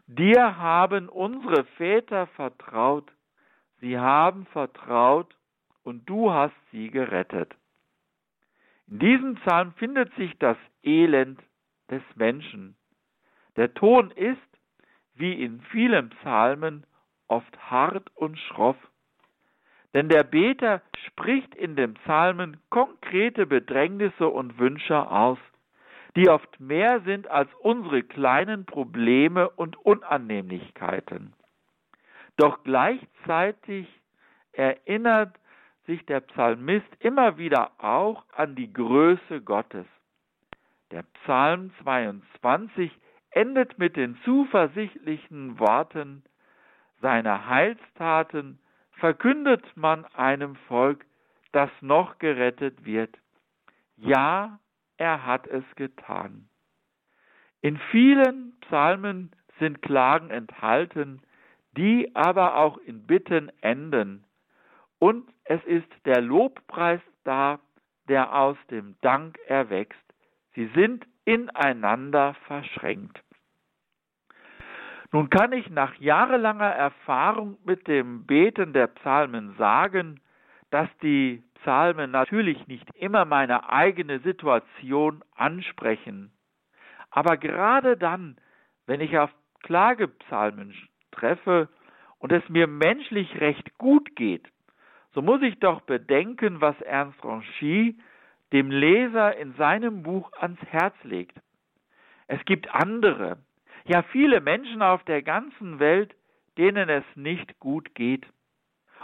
Dir 0.08 0.58
haben 0.58 1.10
unsere 1.10 1.64
Väter 1.78 2.28
vertraut, 2.28 3.12
Sie 3.84 4.00
haben 4.00 4.46
vertraut 4.46 5.36
und 5.84 6.10
du 6.10 6.32
hast 6.32 6.56
sie 6.72 6.90
gerettet. 6.90 7.54
In 8.88 9.00
diesem 9.00 9.36
Psalm 9.36 9.74
findet 9.74 10.16
sich 10.16 10.32
das 10.40 10.56
Elend 10.84 11.42
des 11.92 12.02
Menschen. 12.16 12.78
Der 13.58 13.74
Ton 13.74 14.10
ist, 14.12 14.40
wie 15.16 15.34
in 15.34 15.60
vielen 15.64 16.12
Psalmen, 16.12 16.86
oft 17.28 17.58
hart 17.70 18.10
und 18.16 18.40
schroff. 18.40 18.78
Denn 19.94 20.10
der 20.10 20.24
Beter 20.24 20.82
spricht 21.08 21.54
in 21.56 21.76
den 21.76 21.94
Psalmen 21.96 22.58
konkrete 22.70 23.46
Bedrängnisse 23.46 24.28
und 24.28 24.58
Wünsche 24.58 25.10
aus, 25.10 25.38
die 26.16 26.30
oft 26.30 26.60
mehr 26.60 27.02
sind 27.02 27.28
als 27.28 27.50
unsere 27.62 28.04
kleinen 28.04 28.66
Probleme 28.66 29.50
und 29.50 29.78
Unannehmlichkeiten. 29.78 31.34
Doch 32.38 32.64
gleichzeitig 32.64 33.88
erinnert 34.52 35.36
sich 35.86 36.06
der 36.06 36.22
Psalmist 36.22 36.88
immer 37.00 37.38
wieder 37.38 37.72
auch 37.78 38.24
an 38.36 38.56
die 38.56 38.72
Größe 38.72 39.42
Gottes. 39.42 39.86
Der 40.92 41.04
Psalm 41.24 41.72
22 41.84 42.92
endet 43.32 43.78
mit 43.78 43.96
den 43.96 44.18
zuversichtlichen 44.24 45.60
Worten, 45.60 46.24
seine 47.02 47.48
Heilstaten 47.48 48.60
verkündet 49.04 49.66
man 49.76 50.06
einem 50.16 50.56
Volk, 50.70 51.06
das 51.52 51.70
noch 51.82 52.20
gerettet 52.20 52.86
wird. 52.86 53.14
Ja, 53.98 54.62
er 54.96 55.26
hat 55.26 55.46
es 55.48 55.66
getan. 55.76 56.48
In 57.60 57.78
vielen 57.92 58.58
Psalmen 58.62 59.32
sind 59.60 59.82
Klagen 59.82 60.30
enthalten, 60.30 61.22
die 61.76 62.16
aber 62.16 62.56
auch 62.56 62.78
in 62.78 63.06
Bitten 63.06 63.52
enden. 63.60 64.24
Und 65.00 65.30
es 65.44 65.62
ist 65.66 65.92
der 66.06 66.22
Lobpreis 66.22 67.02
da, 67.26 67.60
der 68.08 68.34
aus 68.34 68.58
dem 68.72 68.96
Dank 69.02 69.38
erwächst. 69.48 70.00
Sie 70.56 70.68
sind 70.76 71.06
ineinander 71.26 72.36
verschränkt. 72.48 73.22
Nun 75.14 75.30
kann 75.30 75.52
ich 75.52 75.70
nach 75.70 75.94
jahrelanger 76.00 76.72
Erfahrung 76.72 77.60
mit 77.66 77.88
dem 77.88 78.26
Beten 78.26 78.74
der 78.74 78.88
Psalmen 78.88 79.54
sagen, 79.60 80.20
dass 80.72 80.90
die 81.04 81.44
Psalmen 81.62 82.10
natürlich 82.10 82.66
nicht 82.66 82.90
immer 82.96 83.24
meine 83.24 83.70
eigene 83.70 84.22
Situation 84.22 85.24
ansprechen. 85.36 86.32
Aber 87.12 87.38
gerade 87.38 87.96
dann, 87.96 88.38
wenn 88.88 89.02
ich 89.02 89.16
auf 89.20 89.30
Klagepsalmen 89.62 90.74
treffe 91.12 91.70
und 92.18 92.32
es 92.32 92.50
mir 92.50 92.66
menschlich 92.66 93.40
recht 93.40 93.78
gut 93.78 94.16
geht, 94.16 94.48
so 95.14 95.22
muss 95.22 95.44
ich 95.44 95.60
doch 95.60 95.82
bedenken, 95.82 96.60
was 96.60 96.82
Ernst 96.82 97.24
Ranchy 97.24 98.00
dem 98.52 98.72
Leser 98.72 99.38
in 99.38 99.54
seinem 99.58 100.02
Buch 100.02 100.32
ans 100.40 100.60
Herz 100.72 100.96
legt. 101.04 101.40
Es 102.26 102.44
gibt 102.46 102.74
andere, 102.74 103.38
ja 103.86 104.04
viele 104.04 104.42
Menschen 104.42 104.82
auf 104.82 105.04
der 105.04 105.22
ganzen 105.22 105.80
Welt, 105.80 106.16
denen 106.58 106.90
es 106.90 107.04
nicht 107.16 107.60
gut 107.60 107.94
geht. 107.96 108.26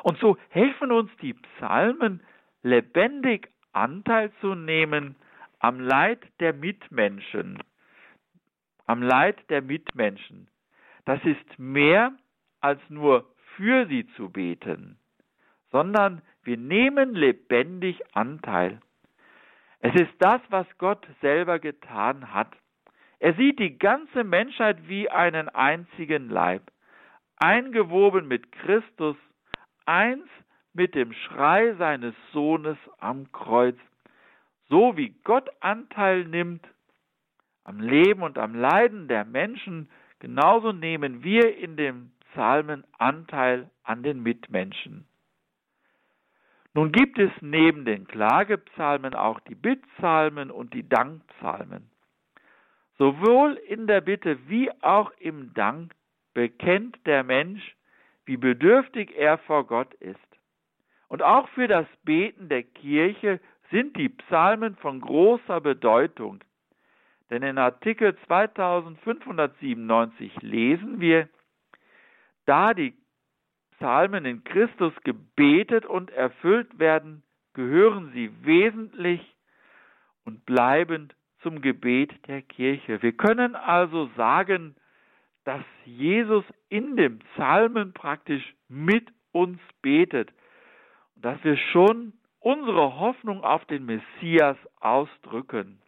Und 0.04 0.18
so 0.20 0.38
helfen 0.50 0.92
uns 0.92 1.12
die 1.22 1.34
Psalmen, 1.34 2.22
lebendig 2.64 3.50
Anteil 3.74 4.32
zu 4.42 4.56
nehmen 4.56 5.16
am 5.60 5.80
Leid 5.80 6.22
der 6.40 6.54
Mitmenschen. 6.54 7.62
Am 8.86 9.02
Leid 9.02 9.38
der 9.50 9.62
Mitmenschen. 9.62 10.48
Das 11.06 11.24
ist 11.24 11.60
mehr 11.60 12.14
als 12.62 12.82
nur 12.90 13.30
für 13.56 13.88
sie 13.88 14.08
zu 14.16 14.30
beten, 14.30 14.98
sondern 15.72 16.22
wir 16.44 16.58
nehmen 16.58 17.14
lebendig 17.14 18.02
Anteil. 18.14 18.80
Es 19.80 19.94
ist 19.96 20.14
das, 20.20 20.42
was 20.50 20.66
Gott 20.78 21.06
selber 21.22 21.60
getan 21.60 22.34
hat. 22.34 22.56
Er 23.20 23.34
sieht 23.34 23.60
die 23.60 23.78
ganze 23.78 24.24
Menschheit 24.24 24.88
wie 24.88 25.10
einen 25.10 25.50
einzigen 25.50 26.30
Leib, 26.30 26.64
eingewoben 27.36 28.28
mit 28.28 28.52
Christus, 28.52 29.18
eins 29.86 30.28
mit 30.74 30.96
dem 30.96 31.12
Schrei 31.14 31.74
seines 31.76 32.16
Sohnes 32.32 32.78
am 33.00 33.32
Kreuz. 33.32 33.78
So 34.70 34.96
wie 34.96 35.10
Gott 35.24 35.50
Anteil 35.60 36.26
nimmt 36.26 36.66
am 37.66 37.82
Leben 37.82 38.24
und 38.24 38.38
am 38.38 38.56
Leiden 38.56 39.08
der 39.08 39.26
Menschen, 39.26 39.90
genauso 40.20 40.72
nehmen 40.72 41.24
wir 41.24 41.58
in 41.58 41.76
dem 41.76 42.12
Psalmen 42.32 42.84
Anteil 42.98 43.70
an 43.84 44.04
den 44.04 44.24
Mitmenschen. 44.24 45.06
Nun 46.74 46.92
gibt 46.92 47.18
es 47.20 47.32
neben 47.42 47.84
den 47.84 48.08
Klagepsalmen 48.08 49.14
auch 49.16 49.40
die 49.42 49.56
Bittpsalmen 49.56 50.52
und 50.52 50.74
die 50.74 50.88
Dankpsalmen. 50.88 51.89
Sowohl 53.00 53.54
in 53.54 53.88
der 53.88 54.02
Bitte 54.02 54.38
wie 54.50 54.70
auch 54.84 55.12
im 55.20 55.54
Dank 55.54 55.94
bekennt 56.34 57.00
der 57.06 57.24
Mensch, 57.24 57.78
wie 58.26 58.36
bedürftig 58.36 59.16
er 59.18 59.38
vor 59.40 59.66
Gott 59.66 59.94
ist. 59.96 60.20
Und 61.08 61.24
auch 61.24 61.48
für 61.50 61.70
das 61.70 61.88
Beten 62.04 62.50
der 62.50 62.64
Kirche 62.64 63.40
sind 63.72 63.96
die 63.96 64.10
Psalmen 64.10 64.76
von 64.76 65.00
großer 65.00 65.62
Bedeutung. 65.62 66.42
Denn 67.30 67.42
in 67.42 67.58
Artikel 67.58 68.18
2597 68.28 70.42
lesen 70.42 71.00
wir, 71.00 71.30
da 72.46 72.74
die 72.74 72.94
Psalmen 73.78 74.26
in 74.26 74.44
Christus 74.44 74.92
gebetet 75.06 75.86
und 75.86 76.12
erfüllt 76.12 76.80
werden, 76.80 77.24
gehören 77.54 78.12
sie 78.14 78.30
wesentlich 78.44 79.22
und 80.26 80.46
bleibend 80.46 81.16
zum 81.42 81.62
Gebet 81.62 82.12
der 82.28 82.42
Kirche. 82.42 83.02
Wir 83.02 83.14
können 83.14 83.56
also 83.56 84.10
sagen, 84.16 84.76
dass 85.46 85.64
Jesus 85.86 86.44
in 86.70 86.96
dem 86.96 87.20
Psalmen 87.20 87.94
praktisch 87.94 88.44
mit 88.68 89.08
uns 89.32 89.60
betet 89.82 90.32
und 91.16 91.26
dass 91.26 91.44
wir 91.44 91.58
schon 91.72 92.14
unsere 92.40 93.00
Hoffnung 93.00 93.44
auf 93.44 93.66
den 93.66 93.86
Messias 93.86 94.58
ausdrücken. 94.80 95.82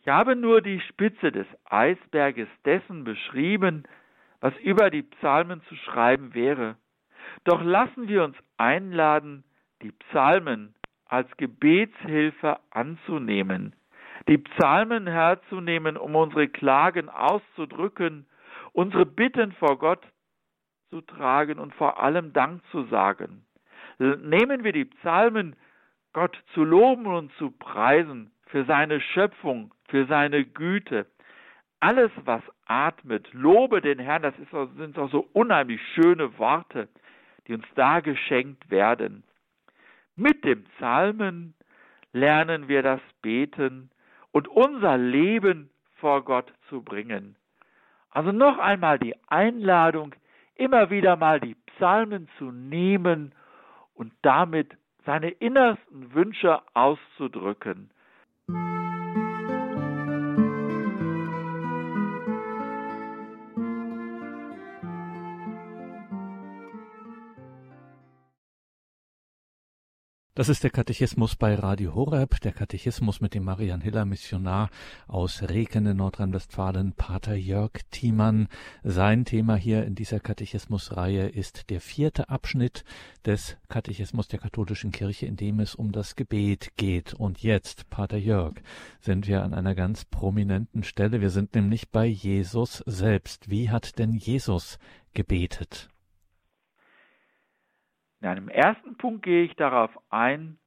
Ich 0.00 0.08
habe 0.08 0.34
nur 0.34 0.62
die 0.62 0.80
Spitze 0.80 1.30
des 1.30 1.46
Eisberges 1.64 2.48
dessen 2.64 3.04
beschrieben, 3.04 3.84
was 4.40 4.56
über 4.58 4.90
die 4.90 5.02
Psalmen 5.02 5.62
zu 5.68 5.76
schreiben 5.76 6.34
wäre. 6.34 6.76
Doch 7.44 7.62
lassen 7.62 8.08
wir 8.08 8.24
uns 8.24 8.36
einladen, 8.56 9.44
die 9.82 9.92
Psalmen 9.92 10.74
als 11.04 11.28
Gebetshilfe 11.36 12.58
anzunehmen, 12.70 13.74
die 14.28 14.38
Psalmen 14.38 15.06
herzunehmen, 15.06 15.96
um 15.96 16.14
unsere 16.14 16.48
Klagen 16.48 17.08
auszudrücken, 17.08 18.26
unsere 18.72 19.06
Bitten 19.06 19.52
vor 19.52 19.78
Gott 19.78 20.04
zu 20.90 21.00
tragen 21.00 21.58
und 21.58 21.74
vor 21.74 22.02
allem 22.02 22.32
Dank 22.32 22.62
zu 22.70 22.84
sagen. 22.84 23.46
Nehmen 23.98 24.64
wir 24.64 24.72
die 24.72 24.86
Psalmen, 24.86 25.56
Gott 26.12 26.36
zu 26.54 26.64
loben 26.64 27.06
und 27.06 27.32
zu 27.34 27.50
preisen 27.50 28.32
für 28.46 28.64
seine 28.64 29.00
Schöpfung, 29.00 29.72
für 29.88 30.06
seine 30.06 30.44
Güte. 30.44 31.06
Alles, 31.78 32.10
was 32.24 32.42
atmet, 32.66 33.32
lobe 33.32 33.80
den 33.80 33.98
Herrn, 33.98 34.22
das 34.22 34.34
ist, 34.38 34.50
sind 34.76 34.98
auch 34.98 35.10
so 35.10 35.28
unheimlich 35.32 35.80
schöne 35.94 36.36
Worte, 36.38 36.88
die 37.46 37.54
uns 37.54 37.66
da 37.74 38.00
geschenkt 38.00 38.70
werden. 38.70 39.22
Mit 40.16 40.44
dem 40.44 40.64
Psalmen 40.64 41.54
lernen 42.12 42.68
wir 42.68 42.82
das 42.82 43.00
Beten 43.22 43.90
und 44.32 44.48
unser 44.48 44.96
Leben 44.96 45.70
vor 45.96 46.24
Gott 46.24 46.52
zu 46.68 46.82
bringen. 46.82 47.36
Also 48.10 48.32
noch 48.32 48.58
einmal 48.58 48.98
die 48.98 49.14
Einladung, 49.28 50.14
immer 50.54 50.90
wieder 50.90 51.16
mal 51.16 51.40
die 51.40 51.54
Psalmen 51.54 52.28
zu 52.38 52.50
nehmen 52.50 53.34
und 53.94 54.12
damit 54.22 54.76
seine 55.06 55.30
innersten 55.30 56.12
Wünsche 56.14 56.60
auszudrücken. 56.74 57.90
Das 70.40 70.48
ist 70.48 70.64
der 70.64 70.70
Katechismus 70.70 71.36
bei 71.36 71.54
Radio 71.54 71.94
Horeb, 71.94 72.40
der 72.40 72.52
Katechismus 72.52 73.20
mit 73.20 73.34
dem 73.34 73.44
Marian 73.44 73.82
Hiller 73.82 74.06
Missionar 74.06 74.70
aus 75.06 75.42
Reken 75.42 75.84
in 75.84 75.98
Nordrhein-Westfalen, 75.98 76.94
Pater 76.94 77.34
Jörg 77.34 77.72
Thiemann. 77.90 78.48
Sein 78.82 79.26
Thema 79.26 79.56
hier 79.56 79.84
in 79.84 79.94
dieser 79.94 80.18
Katechismusreihe 80.18 81.28
ist 81.28 81.68
der 81.68 81.82
vierte 81.82 82.30
Abschnitt 82.30 82.86
des 83.26 83.58
Katechismus 83.68 84.28
der 84.28 84.38
katholischen 84.38 84.92
Kirche, 84.92 85.26
in 85.26 85.36
dem 85.36 85.60
es 85.60 85.74
um 85.74 85.92
das 85.92 86.16
Gebet 86.16 86.72
geht. 86.78 87.12
Und 87.12 87.42
jetzt, 87.42 87.90
Pater 87.90 88.16
Jörg, 88.16 88.54
sind 89.02 89.28
wir 89.28 89.42
an 89.42 89.52
einer 89.52 89.74
ganz 89.74 90.06
prominenten 90.06 90.84
Stelle. 90.84 91.20
Wir 91.20 91.28
sind 91.28 91.54
nämlich 91.54 91.90
bei 91.90 92.06
Jesus 92.06 92.82
selbst. 92.86 93.50
Wie 93.50 93.68
hat 93.68 93.98
denn 93.98 94.14
Jesus 94.14 94.78
gebetet? 95.12 95.90
In 98.20 98.28
einem 98.28 98.48
ersten 98.48 98.96
Punkt 98.96 99.22
gehe 99.22 99.44
ich 99.44 99.54
darauf 99.56 99.90
ein, 100.10 100.58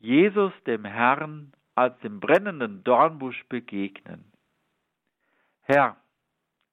Jesus 0.00 0.52
dem 0.66 0.84
Herrn 0.84 1.52
als 1.74 1.98
dem 2.00 2.20
brennenden 2.20 2.82
Dornbusch 2.82 3.44
begegnen. 3.48 4.32
Herr, 5.62 5.96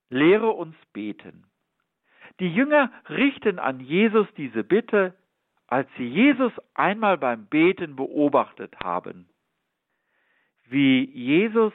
lehre 0.09 0.49
uns 0.51 0.75
beten. 0.93 1.45
Die 2.39 2.53
Jünger 2.53 2.91
richten 3.09 3.59
an 3.59 3.79
Jesus 3.79 4.27
diese 4.35 4.63
Bitte, 4.63 5.15
als 5.67 5.89
sie 5.97 6.07
Jesus 6.07 6.53
einmal 6.73 7.17
beim 7.17 7.45
Beten 7.47 7.95
beobachtet 7.95 8.73
haben. 8.79 9.29
Wie 10.65 11.05
Jesus 11.05 11.73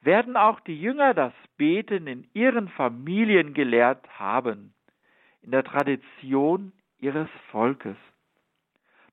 werden 0.00 0.36
auch 0.36 0.60
die 0.60 0.80
Jünger 0.80 1.14
das 1.14 1.32
Beten 1.56 2.06
in 2.06 2.28
ihren 2.34 2.68
Familien 2.68 3.54
gelehrt 3.54 4.06
haben, 4.18 4.74
in 5.42 5.50
der 5.50 5.64
Tradition 5.64 6.72
ihres 7.02 7.28
Volkes. 7.50 7.96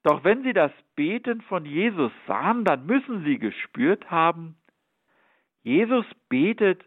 Doch 0.03 0.23
wenn 0.23 0.43
sie 0.43 0.53
das 0.53 0.71
Beten 0.95 1.41
von 1.41 1.65
Jesus 1.65 2.11
sahen, 2.25 2.63
dann 2.63 2.85
müssen 2.85 3.25
sie 3.25 3.37
gespürt 3.37 4.09
haben, 4.09 4.55
Jesus 5.63 6.05
betet 6.29 6.81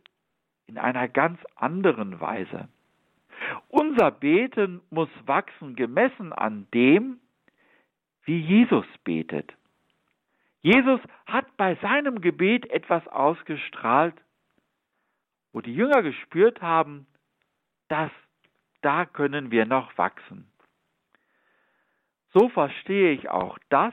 in 0.66 0.78
einer 0.78 1.08
ganz 1.08 1.38
anderen 1.56 2.20
Weise. 2.20 2.68
Unser 3.68 4.10
Beten 4.10 4.80
muss 4.90 5.10
wachsen 5.26 5.76
gemessen 5.76 6.32
an 6.32 6.66
dem, 6.72 7.20
wie 8.24 8.38
Jesus 8.38 8.86
betet. 9.04 9.52
Jesus 10.62 11.00
hat 11.26 11.56
bei 11.56 11.74
seinem 11.76 12.20
Gebet 12.20 12.70
etwas 12.70 13.06
ausgestrahlt, 13.08 14.14
wo 15.52 15.60
die 15.60 15.74
Jünger 15.74 16.02
gespürt 16.02 16.62
haben, 16.62 17.06
dass 17.88 18.10
da 18.80 19.04
können 19.04 19.50
wir 19.50 19.66
noch 19.66 19.98
wachsen. 19.98 20.51
So 22.32 22.48
verstehe 22.48 23.12
ich 23.12 23.28
auch 23.28 23.58
das, 23.68 23.92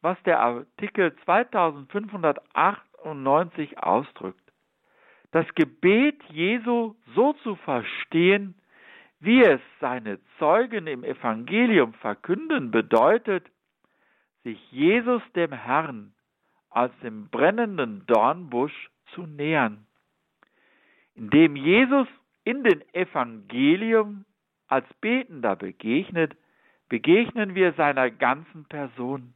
was 0.00 0.16
der 0.24 0.40
Artikel 0.40 1.14
2598 1.24 3.78
ausdrückt. 3.78 4.42
Das 5.32 5.46
Gebet 5.54 6.22
Jesu 6.30 6.94
so 7.14 7.34
zu 7.44 7.54
verstehen, 7.56 8.54
wie 9.20 9.42
es 9.42 9.60
seine 9.80 10.20
Zeugen 10.38 10.86
im 10.86 11.02
Evangelium 11.02 11.94
verkünden, 11.94 12.70
bedeutet, 12.70 13.44
sich 14.44 14.60
Jesus 14.70 15.22
dem 15.34 15.50
Herrn 15.52 16.12
als 16.70 16.92
dem 17.00 17.28
brennenden 17.28 18.06
Dornbusch 18.06 18.90
zu 19.14 19.22
nähern. 19.22 19.86
Indem 21.14 21.56
Jesus 21.56 22.06
in 22.44 22.62
den 22.62 22.82
Evangelium 22.94 24.24
als 24.68 24.86
Betender 25.00 25.56
begegnet, 25.56 26.36
begegnen 26.88 27.54
wir 27.54 27.72
seiner 27.74 28.10
ganzen 28.10 28.64
Person. 28.66 29.34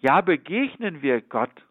Ja, 0.00 0.20
begegnen 0.20 1.02
wir 1.02 1.20
Gott. 1.20 1.62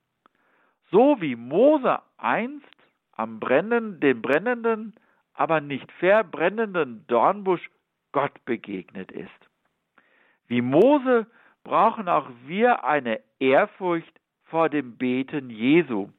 So 0.91 1.19
wie 1.21 1.35
Mose 1.35 1.99
einst 2.17 2.65
am 3.13 3.39
brennenden, 3.39 3.99
dem 3.99 4.21
brennenden, 4.21 4.93
aber 5.33 5.61
nicht 5.61 5.91
verbrennenden 5.93 7.05
Dornbusch 7.07 7.69
Gott 8.11 8.45
begegnet 8.45 9.11
ist. 9.11 9.29
Wie 10.47 10.61
Mose 10.61 11.27
brauchen 11.63 12.07
auch 12.07 12.29
wir 12.45 12.85
eine 12.85 13.19
Ehrfurcht 13.39 14.13
vor 14.45 14.69
dem 14.69 14.97
Beten 14.97 15.49
Jesu. 15.49 16.09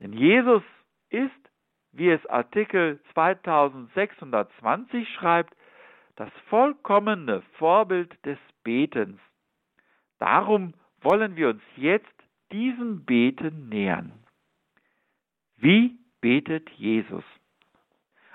Denn 0.00 0.12
Jesus 0.12 0.62
ist, 1.10 1.30
wie 1.92 2.10
es 2.10 2.24
Artikel 2.26 3.00
2620 3.14 5.08
schreibt, 5.14 5.54
das 6.18 6.30
vollkommene 6.48 7.42
Vorbild 7.58 8.12
des 8.26 8.38
Betens. 8.64 9.20
Darum 10.18 10.74
wollen 11.00 11.36
wir 11.36 11.50
uns 11.50 11.62
jetzt 11.76 12.12
diesem 12.50 13.04
Beten 13.04 13.68
nähern. 13.68 14.12
Wie 15.58 15.96
betet 16.20 16.68
Jesus? 16.70 17.22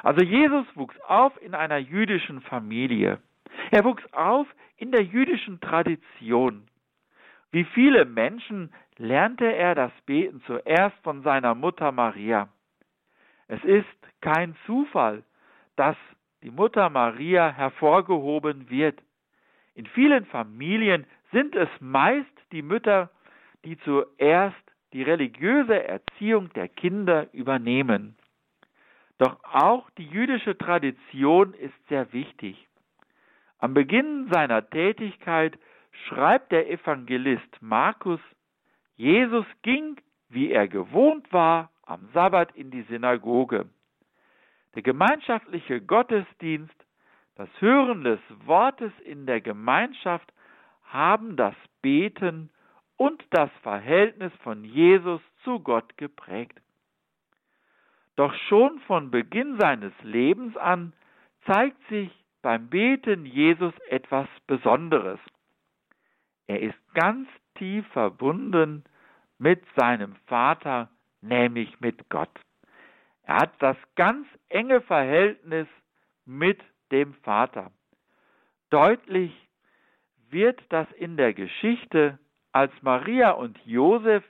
Also 0.02 0.24
Jesus 0.24 0.66
wuchs 0.76 0.98
auf 1.02 1.34
in 1.42 1.54
einer 1.56 1.78
jüdischen 1.78 2.40
Familie. 2.42 3.22
Er 3.72 3.84
wuchs 3.84 4.04
auf 4.14 4.48
in 4.78 4.92
der 4.92 5.04
jüdischen 5.04 5.60
Tradition. 5.60 6.66
Wie 7.52 7.66
viele 7.66 8.06
Menschen 8.06 8.74
lernte 8.98 9.46
er 9.46 9.76
das 9.76 9.92
Beten 10.06 10.42
zuerst 10.46 10.96
von 11.04 11.22
seiner 11.22 11.54
Mutter 11.54 11.92
Maria. 11.92 12.48
Es 13.48 13.62
ist 13.66 14.22
kein 14.22 14.56
Zufall, 14.66 15.24
dass 15.76 15.98
die 16.44 16.52
Mutter 16.52 16.90
Maria 16.90 17.50
hervorgehoben 17.52 18.70
wird. 18.70 19.02
In 19.76 19.86
vielen 19.88 20.26
Familien 20.26 21.06
sind 21.32 21.56
es 21.56 21.70
meist 21.80 22.30
die 22.52 22.62
Mütter, 22.62 23.10
die 23.66 23.78
zuerst 23.80 24.56
die 24.92 25.02
religiöse 25.02 25.84
Erziehung 25.84 26.52
der 26.54 26.68
Kinder 26.68 27.34
übernehmen. 27.34 28.16
Doch 29.18 29.38
auch 29.44 29.90
die 29.92 30.06
jüdische 30.06 30.58
Tradition 30.58 31.54
ist 31.54 31.74
sehr 31.88 32.12
wichtig. 32.12 32.68
Am 33.58 33.74
Beginn 33.74 34.30
seiner 34.32 34.70
Tätigkeit 34.70 35.58
schreibt 36.08 36.52
der 36.52 36.70
Evangelist 36.70 37.62
Markus, 37.62 38.20
Jesus 38.98 39.46
ging, 39.62 39.96
wie 40.30 40.52
er 40.52 40.68
gewohnt 40.68 41.32
war, 41.32 41.72
am 41.86 42.10
Sabbat 42.14 42.56
in 42.56 42.70
die 42.70 42.84
Synagoge. 42.84 43.70
Der 44.76 44.82
gemeinschaftliche 44.82 45.82
Gottesdienst, 45.82 46.76
das 47.36 47.50
Hören 47.60 48.04
des 48.04 48.20
Wortes 48.46 48.92
in 49.06 49.26
der 49.26 49.42
Gemeinschaft 49.42 50.32
haben 50.84 51.36
das 51.36 51.56
Beten 51.82 52.50
und 52.98 53.24
das 53.32 53.50
Verhältnis 53.62 54.32
von 54.44 54.64
Jesus 54.64 55.22
zu 55.44 55.60
Gott 55.60 55.98
geprägt. 55.98 56.60
Doch 58.16 58.34
schon 58.48 58.80
von 58.82 59.10
Beginn 59.10 59.60
seines 59.60 59.94
Lebens 60.04 60.56
an 60.58 60.94
zeigt 61.46 61.82
sich 61.90 62.12
beim 62.42 62.70
Beten 62.70 63.26
Jesus 63.26 63.74
etwas 63.90 64.28
Besonderes. 64.48 65.20
Er 66.48 66.62
ist 66.62 66.94
ganz 66.94 67.28
tief 67.56 67.88
verbunden 67.88 68.84
mit 69.40 69.64
seinem 69.76 70.16
Vater, 70.28 70.90
nämlich 71.22 71.80
mit 71.80 72.10
Gott. 72.10 72.40
Er 73.24 73.36
hat 73.36 73.54
das 73.60 73.78
ganz 73.96 74.28
enge 74.50 74.82
Verhältnis 74.82 75.68
mit 76.26 76.60
dem 76.92 77.14
Vater. 77.16 77.72
Deutlich 78.70 79.32
wird 80.30 80.60
das 80.70 80.92
in 80.94 81.18
der 81.18 81.34
Geschichte, 81.34 82.20
als 82.52 82.72
Maria 82.82 83.32
und 83.32 83.58
Josef 83.66 84.24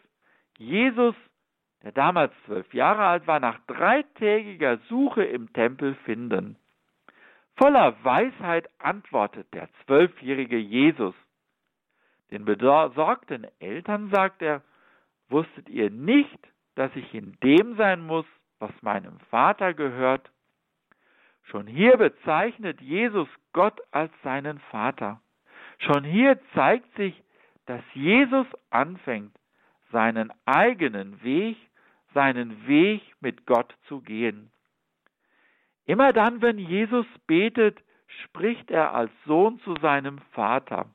Jesus, 0.57 1.15
der 1.81 1.91
damals 1.91 2.31
zwölf 2.45 2.73
Jahre 2.73 3.05
alt 3.05 3.27
war, 3.27 3.39
nach 3.39 3.59
dreitägiger 3.67 4.77
Suche 4.89 5.23
im 5.23 5.51
Tempel 5.53 5.95
finden. 6.05 6.57
Voller 7.55 8.03
Weisheit 8.03 8.69
antwortet 8.79 9.53
der 9.53 9.69
zwölfjährige 9.85 10.57
Jesus. 10.57 11.15
Den 12.31 12.45
besorgten 12.45 13.45
Eltern 13.59 14.09
sagt 14.09 14.41
er, 14.41 14.63
wusstet 15.29 15.69
ihr 15.69 15.89
nicht, 15.89 16.39
dass 16.75 16.95
ich 16.95 17.13
in 17.13 17.37
dem 17.43 17.75
sein 17.75 18.01
muss, 18.01 18.25
was 18.63 18.81
meinem 18.81 19.19
Vater 19.29 19.73
gehört? 19.73 20.31
Schon 21.43 21.67
hier 21.67 21.97
bezeichnet 21.97 22.79
Jesus 22.79 23.27
Gott 23.51 23.81
als 23.91 24.11
seinen 24.23 24.59
Vater. 24.71 25.21
Schon 25.79 26.05
hier 26.05 26.39
zeigt 26.53 26.95
sich, 26.95 27.21
dass 27.65 27.81
Jesus 27.93 28.47
anfängt, 28.69 29.35
seinen 29.91 30.31
eigenen 30.45 31.21
Weg, 31.23 31.57
seinen 32.13 32.65
Weg 32.65 33.01
mit 33.19 33.45
Gott 33.45 33.75
zu 33.89 33.99
gehen. 33.99 34.49
Immer 35.85 36.13
dann, 36.13 36.41
wenn 36.41 36.57
Jesus 36.57 37.05
betet, 37.27 37.77
spricht 38.23 38.71
er 38.71 38.93
als 38.93 39.11
Sohn 39.25 39.59
zu 39.59 39.75
seinem 39.81 40.19
Vater. 40.31 40.85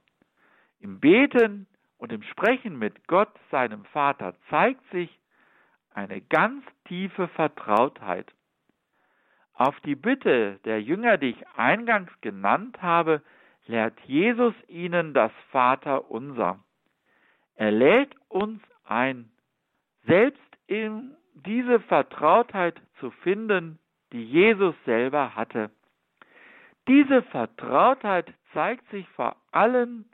Im 0.80 1.00
Beten 1.00 1.66
und 1.98 2.12
im 2.12 2.22
Sprechen 2.22 2.78
mit 2.78 3.06
Gott, 3.08 3.32
seinem 3.50 3.84
Vater, 3.86 4.34
zeigt 4.48 4.88
sich 4.90 5.10
eine 5.92 6.20
ganz 6.20 6.64
tiefe 6.86 7.28
Vertrautheit. 7.28 8.32
Auf 9.54 9.78
die 9.80 9.96
Bitte 9.96 10.60
der 10.64 10.80
Jünger, 10.80 11.18
die 11.18 11.30
ich 11.30 11.48
eingangs 11.56 12.10
genannt 12.20 12.80
habe, 12.80 13.22
lehrt 13.66 13.98
Jesus 14.06 14.54
ihnen 14.68 15.14
das 15.14 15.32
Vaterunser. 15.50 16.58
Er 17.56 17.72
lädt 17.72 18.14
uns 18.28 18.62
ein, 18.84 19.30
selbst 20.06 20.40
in 20.66 21.16
diese 21.34 21.80
Vertrautheit 21.80 22.80
zu 23.00 23.10
finden, 23.10 23.78
die 24.12 24.24
Jesus 24.24 24.74
selber 24.84 25.34
hatte. 25.34 25.70
Diese 26.86 27.22
Vertrautheit 27.22 28.32
zeigt 28.52 28.88
sich 28.90 29.08
vor 29.10 29.36
allem 29.52 30.06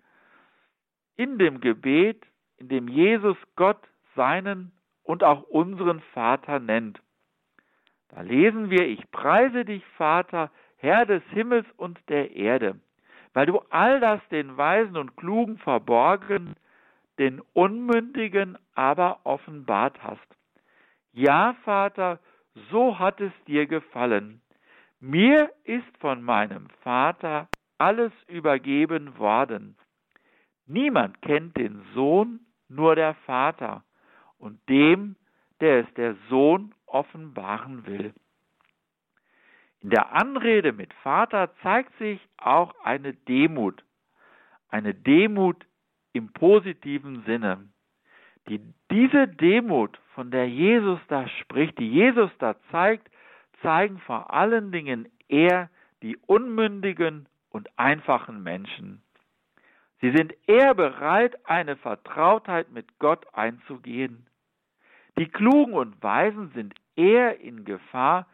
in 1.16 1.38
dem 1.38 1.60
Gebet, 1.60 2.24
in 2.56 2.68
dem 2.68 2.88
Jesus 2.88 3.36
Gott 3.56 3.80
seinen 4.16 4.72
und 5.04 5.22
auch 5.22 5.42
unseren 5.42 6.00
Vater 6.12 6.58
nennt. 6.58 7.00
Da 8.08 8.22
lesen 8.22 8.70
wir, 8.70 8.86
ich 8.86 9.10
preise 9.10 9.64
dich, 9.64 9.84
Vater, 9.96 10.50
Herr 10.76 11.06
des 11.06 11.22
Himmels 11.30 11.66
und 11.76 11.98
der 12.08 12.34
Erde, 12.34 12.80
weil 13.32 13.46
du 13.46 13.60
all 13.70 14.00
das 14.00 14.20
den 14.30 14.56
Weisen 14.56 14.96
und 14.96 15.16
Klugen 15.16 15.58
verborgen, 15.58 16.54
den 17.18 17.40
Unmündigen 17.52 18.58
aber 18.74 19.20
offenbart 19.24 20.02
hast. 20.02 20.26
Ja, 21.12 21.54
Vater, 21.64 22.18
so 22.70 22.98
hat 22.98 23.20
es 23.20 23.32
dir 23.46 23.66
gefallen. 23.66 24.40
Mir 25.00 25.50
ist 25.64 25.96
von 26.00 26.22
meinem 26.22 26.68
Vater 26.82 27.48
alles 27.78 28.12
übergeben 28.26 29.18
worden. 29.18 29.76
Niemand 30.66 31.20
kennt 31.22 31.56
den 31.56 31.84
Sohn, 31.94 32.40
nur 32.68 32.96
der 32.96 33.14
Vater 33.26 33.84
und 34.44 34.60
dem, 34.68 35.16
der 35.60 35.80
es 35.80 35.94
der 35.94 36.16
Sohn 36.28 36.74
offenbaren 36.86 37.86
will. 37.86 38.12
In 39.80 39.90
der 39.90 40.12
Anrede 40.12 40.72
mit 40.72 40.92
Vater 41.02 41.50
zeigt 41.62 41.96
sich 41.98 42.20
auch 42.36 42.74
eine 42.84 43.14
Demut, 43.14 43.82
eine 44.68 44.94
Demut 44.94 45.64
im 46.12 46.32
positiven 46.32 47.22
Sinne. 47.24 47.68
Die, 48.48 48.60
diese 48.90 49.28
Demut, 49.28 49.98
von 50.14 50.30
der 50.30 50.48
Jesus 50.48 51.00
da 51.08 51.26
spricht, 51.26 51.78
die 51.78 51.90
Jesus 51.90 52.30
da 52.38 52.54
zeigt, 52.70 53.10
zeigen 53.62 53.98
vor 54.00 54.32
allen 54.32 54.72
Dingen 54.72 55.08
eher 55.28 55.70
die 56.02 56.18
unmündigen 56.18 57.26
und 57.50 57.70
einfachen 57.78 58.42
Menschen. 58.42 59.02
Sie 60.00 60.10
sind 60.10 60.34
eher 60.46 60.74
bereit, 60.74 61.34
eine 61.46 61.76
Vertrautheit 61.76 62.70
mit 62.70 62.98
Gott 62.98 63.26
einzugehen. 63.32 64.26
Die 65.18 65.28
Klugen 65.28 65.74
und 65.74 66.02
Weisen 66.02 66.50
sind 66.54 66.74
eher 66.96 67.40
in 67.40 67.64
Gefahr, 67.64 68.26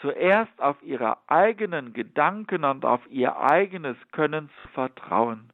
zuerst 0.00 0.60
auf 0.60 0.82
ihre 0.82 1.16
eigenen 1.28 1.94
Gedanken 1.94 2.64
und 2.64 2.84
auf 2.84 3.00
ihr 3.08 3.36
eigenes 3.38 3.96
Können 4.12 4.50
zu 4.62 4.68
vertrauen. 4.68 5.50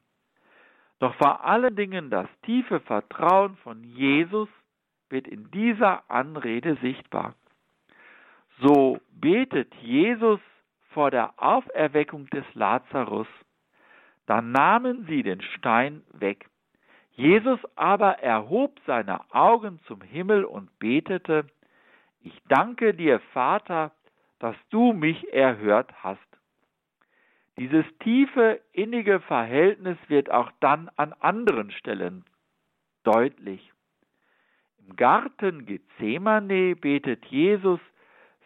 Doch 0.99 1.15
vor 1.15 1.45
allen 1.45 1.75
Dingen 1.75 2.09
das 2.09 2.27
tiefe 2.43 2.79
Vertrauen 2.81 3.55
von 3.57 3.83
Jesus 3.83 4.49
wird 5.09 5.27
in 5.27 5.49
dieser 5.51 6.09
Anrede 6.09 6.75
sichtbar. 6.81 7.35
So 8.59 8.99
betet 9.11 9.73
Jesus 9.75 10.39
vor 10.89 11.11
der 11.11 11.33
Auferweckung 11.37 12.27
des 12.27 12.45
Lazarus. 12.53 13.27
Da 14.25 14.41
nahmen 14.41 15.05
sie 15.07 15.23
den 15.23 15.41
Stein 15.41 16.03
weg. 16.13 16.47
Jesus 17.15 17.59
aber 17.75 18.19
erhob 18.19 18.79
seine 18.87 19.21
Augen 19.33 19.79
zum 19.85 20.01
Himmel 20.01 20.45
und 20.45 20.77
betete, 20.79 21.45
Ich 22.21 22.33
danke 22.47 22.93
dir, 22.93 23.19
Vater, 23.33 23.91
dass 24.39 24.55
du 24.69 24.93
mich 24.93 25.31
erhört 25.31 25.91
hast. 26.03 26.19
Dieses 27.57 27.85
tiefe, 27.99 28.59
innige 28.71 29.19
Verhältnis 29.19 29.97
wird 30.07 30.31
auch 30.31 30.51
dann 30.59 30.89
an 30.95 31.13
anderen 31.19 31.69
Stellen 31.71 32.25
deutlich. 33.03 33.71
Im 34.79 34.95
Garten 34.95 35.65
Gethsemane 35.65 36.75
betet 36.75 37.25
Jesus, 37.25 37.79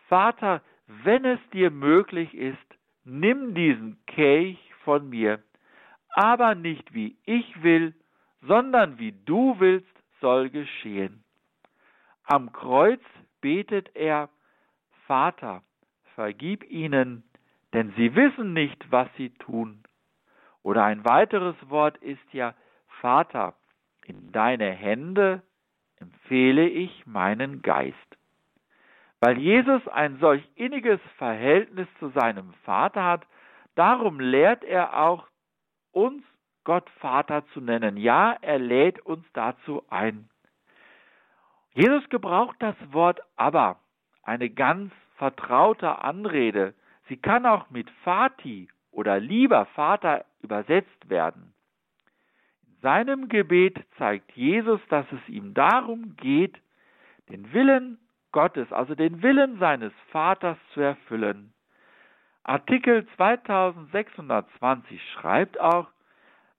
Vater, 0.09 0.61
wenn 0.87 1.23
es 1.25 1.39
dir 1.51 1.71
möglich 1.71 2.33
ist, 2.33 2.57
nimm 3.05 3.53
diesen 3.55 3.97
Kelch 4.07 4.59
von 4.83 5.09
mir, 5.09 5.41
aber 6.09 6.55
nicht 6.55 6.93
wie 6.93 7.17
ich 7.23 7.63
will, 7.63 7.93
sondern 8.47 8.97
wie 8.97 9.11
du 9.25 9.59
willst, 9.59 9.87
soll 10.21 10.49
geschehen. 10.49 11.23
Am 12.23 12.51
Kreuz 12.51 13.01
betet 13.41 13.95
er, 13.95 14.29
Vater, 15.05 15.61
vergib 16.15 16.63
ihnen, 16.69 17.23
denn 17.73 17.93
sie 17.95 18.15
wissen 18.15 18.53
nicht, 18.53 18.91
was 18.91 19.07
sie 19.17 19.29
tun. 19.29 19.83
Oder 20.63 20.83
ein 20.83 21.05
weiteres 21.05 21.55
Wort 21.69 21.97
ist 21.97 22.33
ja, 22.33 22.53
Vater, 23.01 23.53
in 24.05 24.31
deine 24.31 24.71
Hände 24.71 25.43
empfehle 25.99 26.67
ich 26.67 27.05
meinen 27.05 27.61
Geist. 27.61 27.95
Weil 29.19 29.37
Jesus 29.37 29.87
ein 29.87 30.17
solch 30.19 30.43
inniges 30.55 30.99
Verhältnis 31.17 31.87
zu 31.99 32.09
seinem 32.09 32.53
Vater 32.63 33.03
hat, 33.03 33.25
darum 33.75 34.19
lehrt 34.19 34.63
er 34.63 34.97
auch 34.97 35.27
uns 35.91 36.23
Gott 36.67 36.89
Vater 36.99 37.47
zu 37.53 37.61
nennen. 37.61 37.95
Ja, 37.95 38.35
er 38.41 38.59
lädt 38.59 38.99
uns 39.05 39.25
dazu 39.31 39.83
ein. 39.89 40.27
Jesus 41.71 42.09
gebraucht 42.09 42.57
das 42.59 42.75
Wort 42.91 43.21
aber, 43.37 43.79
eine 44.21 44.49
ganz 44.49 44.91
vertraute 45.15 46.03
Anrede. 46.03 46.73
Sie 47.07 47.15
kann 47.15 47.45
auch 47.45 47.69
mit 47.69 47.89
Vati 48.03 48.67
oder 48.91 49.17
lieber 49.17 49.65
Vater 49.67 50.25
übersetzt 50.41 51.09
werden. 51.09 51.53
In 52.67 52.75
seinem 52.81 53.29
Gebet 53.29 53.77
zeigt 53.97 54.33
Jesus, 54.33 54.81
dass 54.89 55.05
es 55.13 55.29
ihm 55.29 55.53
darum 55.53 56.17
geht, 56.17 56.57
den 57.29 57.53
Willen 57.53 57.97
Gottes, 58.33 58.73
also 58.73 58.93
den 58.93 59.21
Willen 59.21 59.57
seines 59.59 59.93
Vaters 60.11 60.57
zu 60.73 60.81
erfüllen. 60.81 61.53
Artikel 62.43 63.07
2620 63.15 65.01
schreibt 65.13 65.61
auch, 65.61 65.87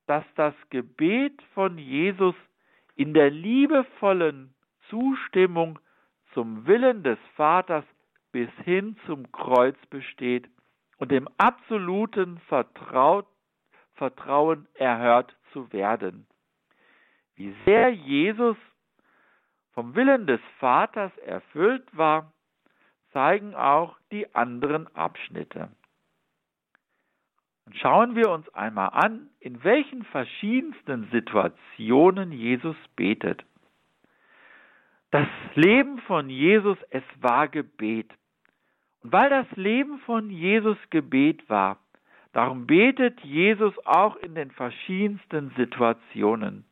dass 0.09 0.25
das 0.37 0.55
Gebet 0.71 1.41
von 1.53 1.77
Jesus 1.77 2.35
in 2.97 3.13
der 3.13 3.31
liebevollen 3.31 4.55
Zustimmung 4.89 5.79
zum 6.33 6.67
Willen 6.67 7.03
des 7.03 7.19
Vaters 7.37 7.85
bis 8.33 8.49
hin 8.65 8.97
zum 9.07 9.31
Kreuz 9.33 9.77
besteht 9.91 10.49
und 10.97 11.11
dem 11.11 11.29
absoluten 11.37 12.39
Vertraut, 12.49 13.27
Vertrauen 13.95 14.67
erhört 14.75 15.37
zu 15.53 15.71
werden. 15.73 16.27
Wie 17.35 17.55
sehr 17.67 17.91
Jesus 17.91 18.57
vom 19.73 19.95
Willen 19.95 20.27
des 20.27 20.41
Vaters 20.59 21.15
erfüllt 21.19 21.87
war, 21.97 22.33
zeigen 23.13 23.55
auch 23.55 23.99
die 24.11 24.35
anderen 24.35 24.87
Abschnitte. 24.97 25.69
Und 27.69 27.77
schauen 27.77 28.17
wir 28.17 28.31
uns 28.31 28.49
einmal 28.55 28.89
an, 28.95 29.29
in 29.41 29.63
welchen 29.63 30.03
verschiedensten 30.05 31.07
Situationen 31.13 32.33
Jesus 32.33 32.77
betet. 32.97 33.45
Das 35.11 35.29
Leben 35.55 35.99
von 36.07 36.31
Jesus, 36.31 36.79
es 36.89 37.03
war 37.21 37.47
Gebet. 37.47 38.11
Und 39.03 39.13
weil 39.13 39.29
das 39.29 39.47
Leben 39.55 39.99
von 40.07 40.31
Jesus 40.31 40.79
Gebet 40.89 41.47
war, 41.51 41.79
darum 42.33 42.67
betet 42.67 43.21
Jesus 43.21 43.75
auch 43.85 44.17
in 44.17 44.35
den 44.35 44.51
verschiedensten 44.51 45.51
Situationen. 45.55 46.65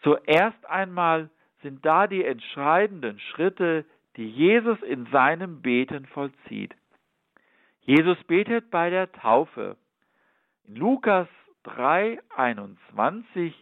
Zuerst 0.00 0.64
einmal 0.64 1.28
sind 1.60 1.84
da 1.84 2.06
die 2.06 2.24
entscheidenden 2.24 3.20
Schritte, 3.20 3.84
die 4.16 4.30
Jesus 4.30 4.80
in 4.80 5.04
seinem 5.12 5.60
Beten 5.60 6.06
vollzieht. 6.06 6.74
Jesus 7.82 8.16
betet 8.24 8.70
bei 8.70 8.88
der 8.88 9.12
Taufe. 9.12 9.76
In 10.68 10.74
Lukas 10.74 11.28
3, 11.62 12.18
21 12.36 13.54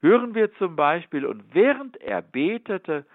hören 0.00 0.34
wir 0.34 0.52
zum 0.54 0.74
Beispiel, 0.74 1.24
und 1.24 1.54
während 1.54 1.96
er 1.98 2.20
betete, 2.20 3.06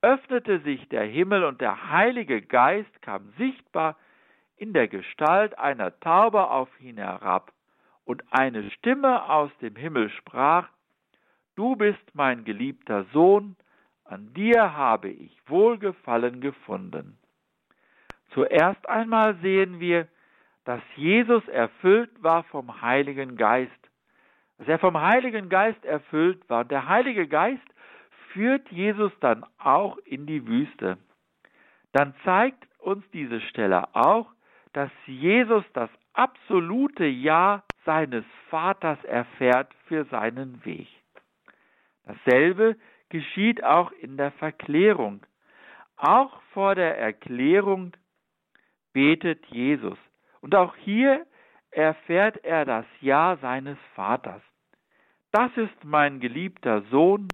öffnete 0.00 0.58
sich 0.60 0.88
der 0.88 1.04
Himmel 1.04 1.44
und 1.44 1.60
der 1.60 1.90
Heilige 1.90 2.42
Geist 2.42 3.00
kam 3.00 3.32
sichtbar 3.38 3.96
in 4.56 4.72
der 4.72 4.88
Gestalt 4.88 5.56
einer 5.58 5.98
Taube 6.00 6.50
auf 6.50 6.68
ihn 6.80 6.96
herab, 6.96 7.52
und 8.04 8.24
eine 8.32 8.68
Stimme 8.72 9.30
aus 9.30 9.50
dem 9.60 9.76
Himmel 9.76 10.10
sprach, 10.10 10.68
Du 11.54 11.76
bist 11.76 12.14
mein 12.14 12.44
geliebter 12.44 13.04
Sohn, 13.12 13.54
an 14.04 14.34
dir 14.34 14.76
habe 14.76 15.08
ich 15.08 15.38
Wohlgefallen 15.46 16.40
gefunden. 16.40 17.16
Zuerst 18.34 18.88
einmal 18.88 19.36
sehen 19.36 19.78
wir, 19.78 20.08
dass 20.64 20.80
Jesus 20.96 21.46
erfüllt 21.48 22.10
war 22.22 22.44
vom 22.44 22.82
Heiligen 22.82 23.36
Geist, 23.36 23.72
dass 24.58 24.68
er 24.68 24.78
vom 24.78 25.00
Heiligen 25.00 25.48
Geist 25.48 25.84
erfüllt 25.84 26.48
war. 26.48 26.60
Und 26.60 26.70
der 26.70 26.88
Heilige 26.88 27.26
Geist 27.26 27.66
führt 28.32 28.70
Jesus 28.70 29.12
dann 29.20 29.44
auch 29.58 29.98
in 30.04 30.26
die 30.26 30.46
Wüste. 30.46 30.98
Dann 31.92 32.14
zeigt 32.24 32.66
uns 32.78 33.04
diese 33.12 33.40
Stelle 33.40 33.94
auch, 33.94 34.30
dass 34.72 34.90
Jesus 35.06 35.64
das 35.74 35.90
absolute 36.14 37.04
Ja 37.04 37.64
seines 37.84 38.24
Vaters 38.48 39.02
erfährt 39.04 39.72
für 39.86 40.04
seinen 40.06 40.64
Weg. 40.64 40.88
Dasselbe 42.06 42.76
geschieht 43.08 43.62
auch 43.62 43.92
in 43.92 44.16
der 44.16 44.32
Verklärung. 44.32 45.20
Auch 45.96 46.40
vor 46.52 46.74
der 46.74 46.98
Erklärung 46.98 47.92
betet 48.92 49.44
Jesus. 49.46 49.98
Und 50.42 50.54
auch 50.54 50.76
hier 50.76 51.24
erfährt 51.70 52.44
er 52.44 52.66
das 52.66 52.84
Ja 53.00 53.38
seines 53.40 53.78
Vaters. 53.94 54.42
Das 55.30 55.50
ist 55.56 55.84
mein 55.84 56.20
geliebter 56.20 56.82
Sohn, 56.90 57.28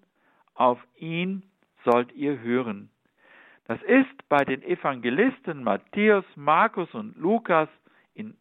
auf 0.55 0.79
ihn 0.97 1.43
sollt 1.85 2.13
ihr 2.13 2.39
hören. 2.41 2.91
Das 3.65 3.83
ist 3.83 4.29
bei 4.29 4.45
den 4.45 4.63
Evangelisten 4.63 5.65
Matthäus, 5.65 6.25
Markus 6.37 6.93
und 6.95 7.17
Lukas 7.17 7.69
in 8.15 8.37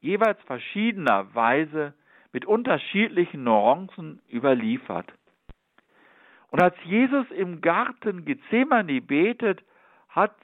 jeweils 0.00 0.40
verschiedener 0.42 1.34
Weise 1.34 1.94
mit 2.32 2.44
unterschiedlichen 2.44 3.44
Nuancen 3.44 4.22
überliefert. 4.30 5.12
Und 6.50 6.62
als 6.62 6.76
Jesus 6.84 7.30
im 7.30 7.60
Garten 7.60 8.24
Gethsemane 8.24 9.00
betet, 9.00 9.62
hat 10.08 10.34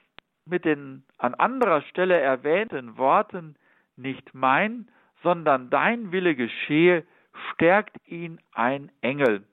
mit 0.49 0.65
den 0.65 1.03
an 1.17 1.33
anderer 1.35 1.81
Stelle 1.83 2.19
erwähnten 2.19 2.97
Worten 2.97 3.55
nicht 3.95 4.33
mein, 4.33 4.89
sondern 5.23 5.69
dein 5.69 6.11
Wille 6.11 6.35
geschehe, 6.35 7.05
stärkt 7.53 7.95
ihn 8.07 8.39
ein 8.53 8.91
Engel. 9.01 9.43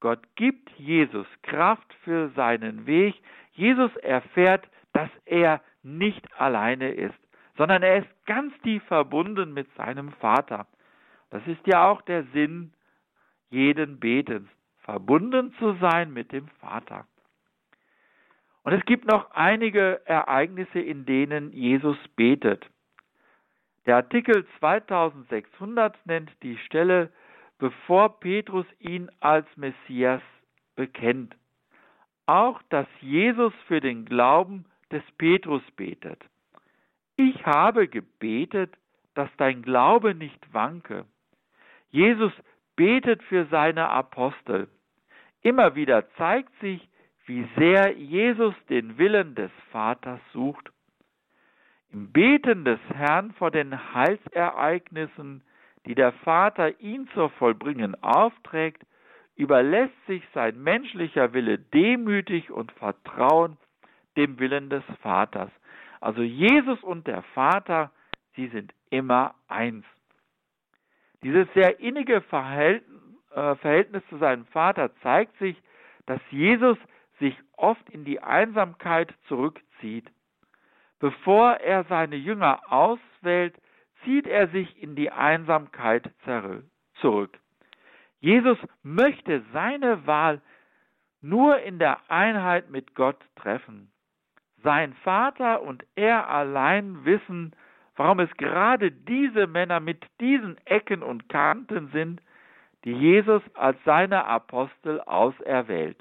Gott 0.00 0.22
gibt 0.36 0.70
Jesus 0.78 1.26
Kraft 1.42 1.92
für 2.04 2.30
seinen 2.30 2.86
Weg. 2.86 3.14
Jesus 3.52 3.94
erfährt, 3.96 4.68
dass 4.92 5.10
er 5.24 5.62
nicht 5.82 6.26
alleine 6.38 6.90
ist, 6.90 7.18
sondern 7.56 7.82
er 7.82 7.98
ist 7.98 8.26
ganz 8.26 8.52
tief 8.60 8.82
verbunden 8.84 9.54
mit 9.54 9.72
seinem 9.74 10.12
Vater. 10.12 10.66
Das 11.30 11.46
ist 11.46 11.66
ja 11.66 11.88
auch 11.90 12.02
der 12.02 12.24
Sinn 12.32 12.72
jeden 13.50 13.98
Betens, 13.98 14.48
verbunden 14.80 15.54
zu 15.58 15.74
sein 15.80 16.12
mit 16.12 16.32
dem 16.32 16.48
Vater. 16.60 17.06
Und 18.66 18.72
es 18.72 18.84
gibt 18.84 19.06
noch 19.06 19.30
einige 19.30 20.00
Ereignisse, 20.06 20.80
in 20.80 21.06
denen 21.06 21.52
Jesus 21.52 21.96
betet. 22.16 22.66
Der 23.86 23.94
Artikel 23.94 24.44
2600 24.58 25.94
nennt 26.04 26.32
die 26.42 26.58
Stelle 26.58 27.12
bevor 27.58 28.18
Petrus 28.18 28.66
ihn 28.80 29.08
als 29.20 29.46
Messias 29.56 30.20
bekennt. 30.74 31.36
Auch 32.26 32.60
dass 32.70 32.88
Jesus 33.00 33.52
für 33.68 33.80
den 33.80 34.04
Glauben 34.04 34.64
des 34.90 35.04
Petrus 35.16 35.62
betet. 35.76 36.18
Ich 37.14 37.46
habe 37.46 37.86
gebetet, 37.86 38.74
dass 39.14 39.30
dein 39.36 39.62
Glaube 39.62 40.12
nicht 40.12 40.52
wanke. 40.52 41.04
Jesus 41.90 42.32
betet 42.74 43.22
für 43.22 43.46
seine 43.46 43.90
Apostel. 43.90 44.66
Immer 45.42 45.76
wieder 45.76 46.10
zeigt 46.16 46.52
sich, 46.58 46.88
wie 47.26 47.46
sehr 47.56 47.92
Jesus 47.92 48.54
den 48.68 48.98
Willen 48.98 49.34
des 49.34 49.50
Vaters 49.70 50.20
sucht. 50.32 50.70
Im 51.92 52.12
Beten 52.12 52.64
des 52.64 52.80
Herrn 52.94 53.32
vor 53.32 53.50
den 53.50 53.94
Heilsereignissen 53.94 55.42
die 55.86 55.94
der 55.94 56.12
Vater 56.12 56.80
ihn 56.80 57.08
zur 57.14 57.30
Vollbringen 57.30 57.94
aufträgt, 58.02 58.82
überlässt 59.36 59.94
sich 60.06 60.22
sein 60.34 60.60
menschlicher 60.62 61.32
Wille 61.32 61.58
demütig 61.58 62.50
und 62.50 62.72
vertrauen 62.72 63.56
dem 64.16 64.38
Willen 64.38 64.68
des 64.68 64.82
Vaters. 65.00 65.50
Also 66.00 66.22
Jesus 66.22 66.82
und 66.82 67.06
der 67.06 67.22
Vater, 67.34 67.92
sie 68.34 68.48
sind 68.48 68.74
immer 68.90 69.34
eins. 69.48 69.84
Dieses 71.22 71.46
sehr 71.54 71.80
innige 71.80 72.16
äh, 72.16 72.20
Verhältnis 73.56 74.02
zu 74.08 74.18
seinem 74.18 74.46
Vater 74.46 74.90
zeigt 75.02 75.36
sich, 75.38 75.56
dass 76.06 76.20
Jesus 76.30 76.78
sich 77.18 77.36
oft 77.56 77.88
in 77.90 78.04
die 78.04 78.20
Einsamkeit 78.20 79.12
zurückzieht. 79.28 80.10
Bevor 80.98 81.54
er 81.54 81.84
seine 81.84 82.16
Jünger 82.16 82.60
auswählt, 82.70 83.54
zieht 84.04 84.26
er 84.26 84.48
sich 84.48 84.82
in 84.82 84.94
die 84.94 85.10
Einsamkeit 85.10 86.10
zurück. 87.00 87.38
Jesus 88.20 88.58
möchte 88.82 89.42
seine 89.52 90.06
Wahl 90.06 90.40
nur 91.20 91.58
in 91.60 91.78
der 91.78 91.98
Einheit 92.10 92.70
mit 92.70 92.94
Gott 92.94 93.18
treffen. 93.36 93.90
Sein 94.62 94.94
Vater 95.04 95.62
und 95.62 95.84
er 95.94 96.28
allein 96.28 97.04
wissen, 97.04 97.54
warum 97.96 98.20
es 98.20 98.30
gerade 98.36 98.90
diese 98.90 99.46
Männer 99.46 99.80
mit 99.80 100.04
diesen 100.20 100.56
Ecken 100.66 101.02
und 101.02 101.28
Kanten 101.28 101.88
sind, 101.88 102.20
die 102.84 102.92
Jesus 102.92 103.42
als 103.54 103.76
seine 103.84 104.24
Apostel 104.24 105.00
auserwählt. 105.00 105.98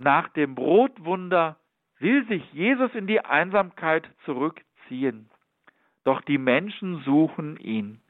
Nach 0.00 0.28
dem 0.30 0.54
Brotwunder 0.54 1.56
will 1.98 2.26
sich 2.26 2.42
Jesus 2.52 2.92
in 2.94 3.06
die 3.06 3.24
Einsamkeit 3.24 4.10
zurückziehen 4.24 5.30
doch 6.04 6.20
die 6.22 6.38
Menschen 6.38 7.02
suchen 7.04 7.56
ihn. 7.58 8.00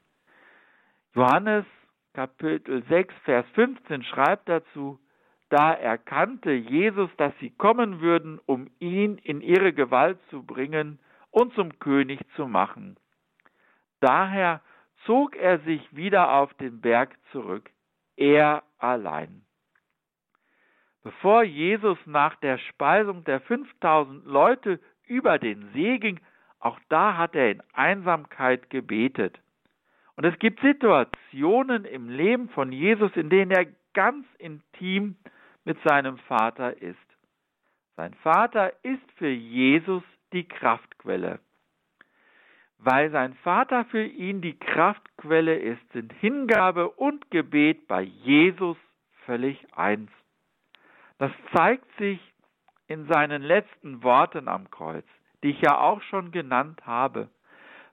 Johannes 1.13 1.65
Kapitel 2.13 2.83
6, 2.87 3.13
Vers 3.23 3.45
15 3.53 4.03
schreibt 4.03 4.49
dazu, 4.49 4.99
da 5.49 5.73
erkannte 5.73 6.51
Jesus, 6.51 7.09
dass 7.17 7.33
sie 7.39 7.49
kommen 7.49 7.99
würden, 7.99 8.39
um 8.45 8.69
ihn 8.79 9.17
in 9.17 9.41
ihre 9.41 9.73
Gewalt 9.73 10.17
zu 10.29 10.43
bringen 10.43 10.99
und 11.29 11.53
zum 11.53 11.77
König 11.79 12.19
zu 12.35 12.47
machen. 12.47 12.97
Daher 13.99 14.61
zog 15.05 15.35
er 15.35 15.59
sich 15.59 15.95
wieder 15.95 16.33
auf 16.33 16.53
den 16.55 16.79
Berg 16.79 17.17
zurück, 17.31 17.69
er 18.15 18.63
allein. 18.77 19.43
Bevor 21.03 21.43
Jesus 21.43 21.97
nach 22.05 22.35
der 22.35 22.57
Speisung 22.59 23.23
der 23.23 23.41
5000 23.41 24.25
Leute 24.25 24.79
über 25.07 25.39
den 25.39 25.71
See 25.73 25.97
ging, 25.97 26.19
auch 26.59 26.79
da 26.89 27.17
hat 27.17 27.35
er 27.35 27.51
in 27.51 27.63
Einsamkeit 27.73 28.69
gebetet. 28.69 29.39
Und 30.15 30.25
es 30.25 30.37
gibt 30.37 30.61
Situationen 30.61 31.85
im 31.85 32.09
Leben 32.09 32.49
von 32.49 32.71
Jesus, 32.71 33.11
in 33.15 33.29
denen 33.29 33.49
er 33.51 33.65
ganz 33.93 34.27
intim 34.37 35.15
mit 35.65 35.77
seinem 35.83 36.17
Vater 36.19 36.79
ist. 36.81 36.97
Sein 37.95 38.13
Vater 38.15 38.73
ist 38.83 39.11
für 39.17 39.29
Jesus 39.29 40.03
die 40.33 40.47
Kraftquelle. 40.47 41.39
Weil 42.77 43.11
sein 43.11 43.33
Vater 43.43 43.85
für 43.85 44.03
ihn 44.03 44.41
die 44.41 44.57
Kraftquelle 44.57 45.55
ist, 45.55 45.81
sind 45.93 46.13
Hingabe 46.13 46.89
und 46.89 47.29
Gebet 47.31 47.87
bei 47.87 48.01
Jesus 48.01 48.77
völlig 49.25 49.57
eins. 49.75 50.09
Das 51.21 51.31
zeigt 51.55 51.85
sich 51.99 52.19
in 52.87 53.05
seinen 53.05 53.43
letzten 53.43 54.01
Worten 54.01 54.47
am 54.47 54.71
Kreuz, 54.71 55.05
die 55.43 55.51
ich 55.51 55.61
ja 55.61 55.79
auch 55.79 56.01
schon 56.01 56.31
genannt 56.31 56.83
habe. 56.87 57.29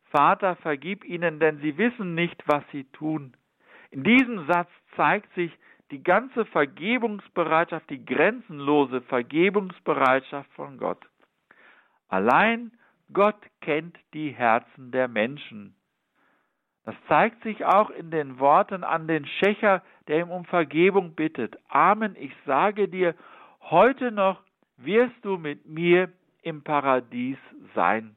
Vater, 0.04 0.56
vergib 0.56 1.04
ihnen, 1.04 1.38
denn 1.38 1.58
sie 1.58 1.76
wissen 1.76 2.14
nicht, 2.14 2.42
was 2.46 2.64
sie 2.72 2.84
tun. 2.84 3.36
In 3.90 4.02
diesem 4.02 4.46
Satz 4.46 4.70
zeigt 4.96 5.30
sich 5.34 5.52
die 5.90 6.02
ganze 6.02 6.46
Vergebungsbereitschaft, 6.46 7.90
die 7.90 8.02
grenzenlose 8.02 9.02
Vergebungsbereitschaft 9.02 10.50
von 10.54 10.78
Gott. 10.78 11.04
Allein 12.08 12.72
Gott 13.12 13.42
kennt 13.60 13.98
die 14.14 14.30
Herzen 14.30 14.90
der 14.90 15.06
Menschen. 15.06 15.76
Das 16.88 16.96
zeigt 17.07 17.42
sich 17.42 17.66
auch 17.66 17.90
in 17.90 18.11
den 18.11 18.38
Worten 18.38 18.83
an 18.83 19.07
den 19.09 19.27
Schächer, 19.27 19.83
der 20.07 20.20
ihm 20.20 20.31
um 20.31 20.46
Vergebung 20.46 21.14
bittet. 21.14 21.59
Amen, 21.68 22.16
ich 22.18 22.33
sage 22.46 22.88
dir, 22.88 23.14
heute 23.61 24.11
noch 24.11 24.40
wirst 24.79 25.22
du 25.22 25.37
mit 25.37 25.66
mir 25.66 26.11
im 26.40 26.64
Paradies 26.64 27.37
sein. 27.74 28.16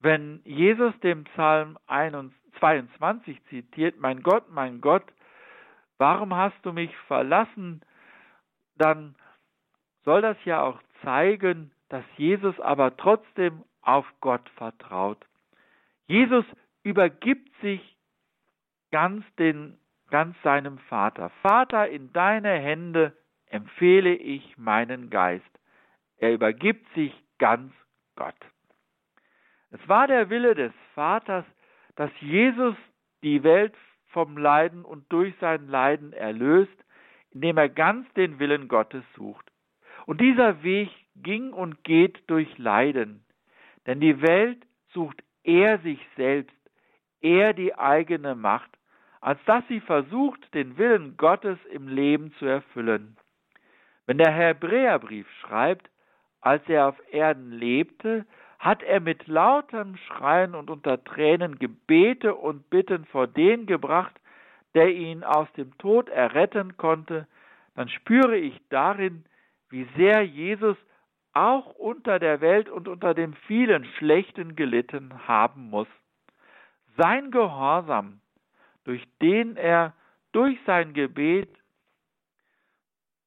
Wenn 0.00 0.40
Jesus 0.42 0.92
den 0.98 1.22
Psalm 1.22 1.78
22 2.58 3.44
zitiert, 3.44 4.00
mein 4.00 4.24
Gott, 4.24 4.50
mein 4.50 4.80
Gott, 4.80 5.04
warum 5.98 6.34
hast 6.34 6.58
du 6.62 6.72
mich 6.72 6.90
verlassen, 7.06 7.80
dann 8.74 9.14
soll 10.04 10.20
das 10.20 10.36
ja 10.44 10.62
auch 10.62 10.80
zeigen, 11.04 11.70
dass 11.90 12.02
Jesus 12.16 12.58
aber 12.58 12.96
trotzdem 12.96 13.62
auf 13.82 14.04
Gott 14.20 14.48
vertraut. 14.56 15.24
Jesus 16.08 16.44
übergibt 16.88 17.50
sich 17.60 17.80
ganz 18.90 19.22
den 19.38 19.78
ganz 20.08 20.34
seinem 20.42 20.78
Vater. 20.78 21.28
Vater, 21.42 21.86
in 21.88 22.14
deine 22.14 22.54
Hände 22.58 23.14
empfehle 23.46 24.14
ich 24.14 24.56
meinen 24.56 25.10
Geist. 25.10 25.44
Er 26.16 26.32
übergibt 26.32 26.86
sich 26.94 27.12
ganz 27.38 27.74
Gott. 28.16 28.34
Es 29.70 29.86
war 29.86 30.06
der 30.06 30.30
Wille 30.30 30.54
des 30.54 30.72
Vaters, 30.94 31.44
dass 31.96 32.10
Jesus 32.20 32.74
die 33.22 33.42
Welt 33.42 33.74
vom 34.06 34.38
Leiden 34.38 34.82
und 34.86 35.12
durch 35.12 35.34
sein 35.40 35.68
Leiden 35.68 36.14
erlöst, 36.14 36.72
indem 37.30 37.58
er 37.58 37.68
ganz 37.68 38.10
den 38.14 38.38
Willen 38.38 38.66
Gottes 38.66 39.04
sucht. 39.14 39.44
Und 40.06 40.22
dieser 40.22 40.62
Weg 40.62 40.88
ging 41.16 41.52
und 41.52 41.84
geht 41.84 42.18
durch 42.30 42.56
Leiden. 42.56 43.26
Denn 43.86 44.00
die 44.00 44.22
Welt 44.22 44.64
sucht 44.94 45.22
er 45.42 45.78
sich 45.80 46.00
selbst, 46.16 46.56
er 47.20 47.52
die 47.52 47.74
eigene 47.74 48.34
Macht, 48.34 48.70
als 49.20 49.38
dass 49.44 49.66
sie 49.68 49.80
versucht, 49.80 50.54
den 50.54 50.78
Willen 50.78 51.16
Gottes 51.16 51.58
im 51.72 51.88
Leben 51.88 52.32
zu 52.38 52.46
erfüllen. 52.46 53.16
Wenn 54.06 54.18
der 54.18 54.32
Hebräerbrief 54.32 55.26
schreibt, 55.40 55.90
als 56.40 56.62
er 56.68 56.88
auf 56.88 56.96
Erden 57.10 57.50
lebte, 57.50 58.24
hat 58.58 58.82
er 58.82 59.00
mit 59.00 59.26
lautem 59.26 59.96
Schreien 59.96 60.54
und 60.54 60.70
unter 60.70 61.02
Tränen 61.04 61.58
Gebete 61.58 62.34
und 62.34 62.70
Bitten 62.70 63.04
vor 63.06 63.26
den 63.26 63.66
gebracht, 63.66 64.18
der 64.74 64.94
ihn 64.94 65.24
aus 65.24 65.50
dem 65.52 65.76
Tod 65.78 66.08
erretten 66.08 66.76
konnte, 66.76 67.26
dann 67.74 67.88
spüre 67.88 68.36
ich 68.36 68.60
darin, 68.70 69.24
wie 69.70 69.86
sehr 69.96 70.22
Jesus 70.24 70.76
auch 71.32 71.74
unter 71.74 72.18
der 72.18 72.40
Welt 72.40 72.68
und 72.68 72.88
unter 72.88 73.14
dem 73.14 73.34
vielen 73.46 73.84
Schlechten 73.84 74.56
gelitten 74.56 75.28
haben 75.28 75.70
muss. 75.70 75.88
Sein 76.98 77.30
Gehorsam, 77.30 78.20
durch 78.82 79.06
den 79.22 79.56
er 79.56 79.94
durch 80.32 80.58
sein 80.66 80.94
Gebet 80.94 81.48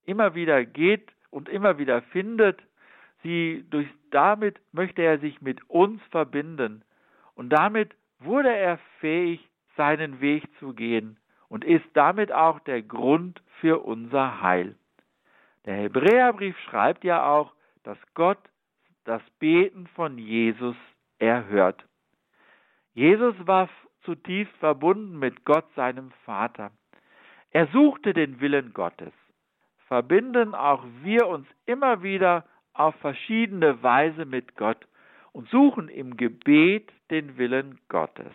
immer 0.05 0.35
wieder 0.35 0.65
geht 0.65 1.09
und 1.29 1.47
immer 1.47 1.77
wieder 1.77 2.01
findet, 2.01 2.61
sie 3.23 3.65
durch 3.69 3.87
damit 4.11 4.59
möchte 4.73 5.01
er 5.01 5.19
sich 5.19 5.41
mit 5.41 5.67
uns 5.69 6.01
verbinden 6.11 6.83
und 7.33 7.49
damit 7.49 7.95
wurde 8.19 8.53
er 8.53 8.77
fähig, 8.99 9.47
seinen 9.77 10.19
Weg 10.19 10.43
zu 10.59 10.73
gehen 10.73 11.17
und 11.47 11.63
ist 11.63 11.85
damit 11.93 12.31
auch 12.33 12.59
der 12.59 12.81
Grund 12.81 13.41
für 13.61 13.79
unser 13.79 14.41
Heil. 14.41 14.75
Der 15.65 15.75
Hebräerbrief 15.75 16.57
schreibt 16.59 17.05
ja 17.05 17.25
auch, 17.25 17.53
dass 17.83 17.97
Gott 18.15 18.39
das 19.05 19.21
Beten 19.39 19.87
von 19.87 20.17
Jesus 20.17 20.75
erhört. 21.19 21.85
Jesus 22.93 23.35
war 23.45 23.69
zutiefst 24.03 24.55
verbunden 24.57 25.17
mit 25.19 25.45
Gott, 25.45 25.65
seinem 25.75 26.11
Vater. 26.25 26.71
Er 27.51 27.67
suchte 27.67 28.13
den 28.13 28.39
Willen 28.39 28.73
Gottes. 28.73 29.13
Verbinden 29.87 30.55
auch 30.55 30.83
wir 31.03 31.27
uns 31.27 31.47
immer 31.65 32.01
wieder 32.01 32.45
auf 32.73 32.95
verschiedene 32.95 33.83
Weise 33.83 34.25
mit 34.25 34.55
Gott 34.55 34.87
und 35.33 35.49
suchen 35.49 35.89
im 35.89 36.17
Gebet 36.17 36.91
den 37.09 37.37
Willen 37.37 37.79
Gottes. 37.89 38.33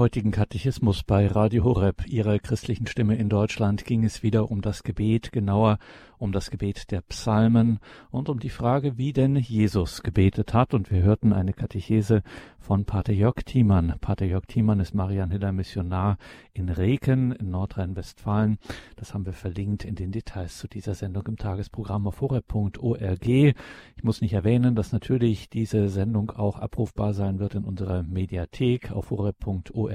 Heutigen 0.00 0.30
Katechismus 0.30 1.02
bei 1.02 1.26
Radio 1.26 1.62
Horeb, 1.62 2.06
Ihrer 2.06 2.38
christlichen 2.38 2.86
Stimme 2.86 3.16
in 3.16 3.28
Deutschland, 3.28 3.84
ging 3.84 4.02
es 4.02 4.22
wieder 4.22 4.50
um 4.50 4.62
das 4.62 4.82
Gebet, 4.82 5.30
genauer 5.30 5.78
um 6.16 6.32
das 6.32 6.50
Gebet 6.50 6.90
der 6.90 7.00
Psalmen 7.02 7.80
und 8.10 8.28
um 8.28 8.40
die 8.40 8.50
Frage, 8.50 8.98
wie 8.98 9.12
denn 9.12 9.36
Jesus 9.36 10.02
gebetet 10.02 10.54
hat. 10.54 10.74
Und 10.74 10.90
wir 10.90 11.02
hörten 11.02 11.32
eine 11.32 11.52
Katechese 11.52 12.22
von 12.58 12.84
Pater 12.84 13.12
Jörg 13.12 13.36
Thiemann. 13.44 13.94
Pater 14.00 14.26
Jörg 14.26 14.46
Thiemann 14.46 14.80
ist 14.80 14.94
Marianhiller 14.94 15.52
Missionar 15.52 16.18
in 16.52 16.68
Reken 16.68 17.32
in 17.32 17.50
Nordrhein-Westfalen. 17.50 18.58
Das 18.96 19.14
haben 19.14 19.24
wir 19.24 19.32
verlinkt 19.32 19.84
in 19.84 19.94
den 19.94 20.12
Details 20.12 20.58
zu 20.58 20.68
dieser 20.68 20.94
Sendung 20.94 21.26
im 21.26 21.36
Tagesprogramm 21.36 22.06
auf 22.06 22.20
horeb.org. 22.20 23.26
Ich 23.26 23.54
muss 24.02 24.20
nicht 24.20 24.34
erwähnen, 24.34 24.74
dass 24.74 24.92
natürlich 24.92 25.48
diese 25.48 25.88
Sendung 25.88 26.30
auch 26.30 26.58
abrufbar 26.58 27.14
sein 27.14 27.38
wird 27.38 27.54
in 27.54 27.64
unserer 27.64 28.02
Mediathek 28.02 28.92
auf 28.92 29.10
horeb.org 29.10 29.89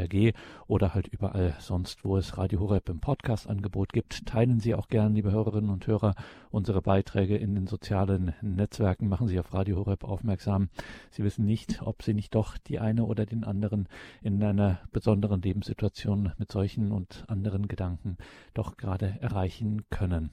oder 0.68 0.94
halt 0.94 1.08
überall 1.08 1.56
sonst, 1.60 2.04
wo 2.04 2.18
es 2.18 2.38
Radio 2.38 2.60
Horeb 2.60 2.90
im 2.90 3.00
Podcast-Angebot 3.00 3.94
gibt. 3.94 4.26
Teilen 4.26 4.60
Sie 4.60 4.76
auch 4.76 4.88
gern, 4.88 5.16
liebe 5.16 5.32
Hörerinnen 5.32 5.70
und 5.70 5.88
Hörer, 5.88 6.16
unsere 6.52 6.82
Beiträge 6.82 7.38
in 7.38 7.56
den 7.56 7.68
sozialen 7.68 8.34
Netzwerken. 8.42 9.08
Machen 9.08 9.28
Sie 9.28 9.40
auf 9.40 9.54
Radio 9.54 9.78
Horeb 9.78 10.04
aufmerksam. 10.04 10.70
Sie 11.12 11.24
wissen 11.24 11.46
nicht, 11.46 11.82
ob 11.82 12.04
Sie 12.04 12.14
nicht 12.14 12.36
doch 12.36 12.58
die 12.58 12.80
eine 12.80 13.06
oder 13.06 13.26
den 13.26 13.44
anderen 13.44 13.88
in 14.22 14.44
einer 14.44 14.80
besonderen 14.92 15.42
Lebenssituation 15.42 16.34
mit 16.38 16.52
solchen 16.52 16.92
und 16.92 17.24
anderen 17.28 17.68
Gedanken 17.68 18.18
doch 18.54 18.78
gerade 18.78 19.18
erreichen 19.22 19.84
können. 19.90 20.32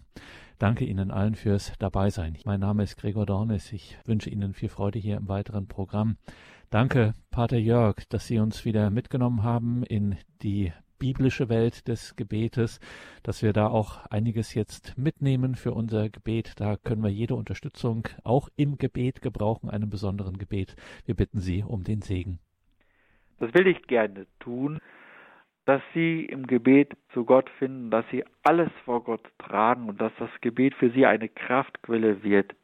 Danke 0.58 0.84
Ihnen 0.84 1.10
allen 1.10 1.34
fürs 1.34 1.72
Dabeisein. 1.78 2.38
Mein 2.44 2.60
Name 2.60 2.84
ist 2.84 2.96
Gregor 2.96 3.26
Dornis. 3.26 3.72
Ich 3.72 3.98
wünsche 4.04 4.30
Ihnen 4.30 4.54
viel 4.54 4.68
Freude 4.68 4.98
hier 4.98 5.16
im 5.16 5.28
weiteren 5.28 5.66
Programm. 5.66 6.16
Danke, 6.72 7.12
Pater 7.30 7.58
Jörg, 7.58 7.96
dass 8.08 8.26
Sie 8.26 8.38
uns 8.38 8.64
wieder 8.64 8.88
mitgenommen 8.88 9.42
haben 9.42 9.82
in 9.82 10.16
die 10.42 10.72
biblische 10.98 11.50
Welt 11.50 11.86
des 11.86 12.16
Gebetes, 12.16 12.80
dass 13.22 13.42
wir 13.42 13.52
da 13.52 13.66
auch 13.66 14.06
einiges 14.06 14.54
jetzt 14.54 14.96
mitnehmen 14.96 15.54
für 15.54 15.72
unser 15.72 16.08
Gebet. 16.08 16.54
Da 16.56 16.78
können 16.78 17.02
wir 17.02 17.10
jede 17.10 17.34
Unterstützung 17.34 18.08
auch 18.24 18.48
im 18.56 18.78
Gebet 18.78 19.20
gebrauchen, 19.20 19.68
einem 19.68 19.90
besonderen 19.90 20.38
Gebet. 20.38 20.74
Wir 21.04 21.14
bitten 21.14 21.40
Sie 21.40 21.62
um 21.62 21.84
den 21.84 22.00
Segen. 22.00 22.38
Das 23.38 23.52
will 23.52 23.66
ich 23.66 23.86
gerne 23.86 24.26
tun, 24.40 24.78
dass 25.66 25.82
Sie 25.92 26.24
im 26.24 26.46
Gebet 26.46 26.96
zu 27.12 27.26
Gott 27.26 27.50
finden, 27.58 27.90
dass 27.90 28.06
Sie 28.10 28.24
alles 28.44 28.70
vor 28.86 29.04
Gott 29.04 29.30
tragen 29.36 29.90
und 29.90 30.00
dass 30.00 30.12
das 30.18 30.30
Gebet 30.40 30.74
für 30.76 30.90
Sie 30.92 31.04
eine 31.04 31.28
Kraftquelle 31.28 32.22
wird. 32.22 32.54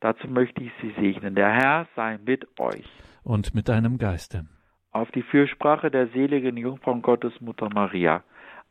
Dazu 0.00 0.26
möchte 0.26 0.64
ich 0.64 0.72
Sie 0.80 0.94
segnen. 0.98 1.34
Der 1.34 1.52
Herr 1.52 1.86
sei 1.94 2.18
mit 2.24 2.48
euch. 2.58 2.88
Und 3.22 3.54
mit 3.54 3.68
deinem 3.68 3.98
Geiste 3.98 4.46
auf 4.92 5.10
die 5.10 5.22
Fürsprache 5.22 5.90
der 5.90 6.08
seligen 6.08 6.56
Jungfrau 6.56 6.94
Gottes 6.96 7.32
Mutter 7.40 7.68
Maria, 7.72 8.22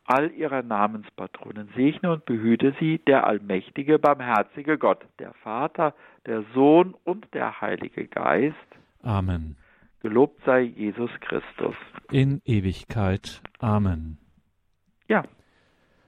all 0.04 0.30
ihrer 0.32 0.62
Namenspatronen. 0.62 1.68
Segne 1.76 2.12
und 2.12 2.24
behüte 2.24 2.74
sie 2.80 2.98
der 2.98 3.26
allmächtige, 3.26 3.98
barmherzige 3.98 4.78
Gott, 4.78 5.04
der 5.18 5.34
Vater, 5.34 5.94
der 6.26 6.44
Sohn 6.54 6.94
und 7.04 7.26
der 7.34 7.60
Heilige 7.60 8.06
Geist. 8.06 8.56
Amen. 9.02 9.56
Gelobt 10.00 10.40
sei 10.44 10.62
Jesus 10.62 11.10
Christus. 11.20 11.76
In 12.10 12.40
Ewigkeit. 12.44 13.42
Amen. 13.60 14.18
Ja, 15.08 15.24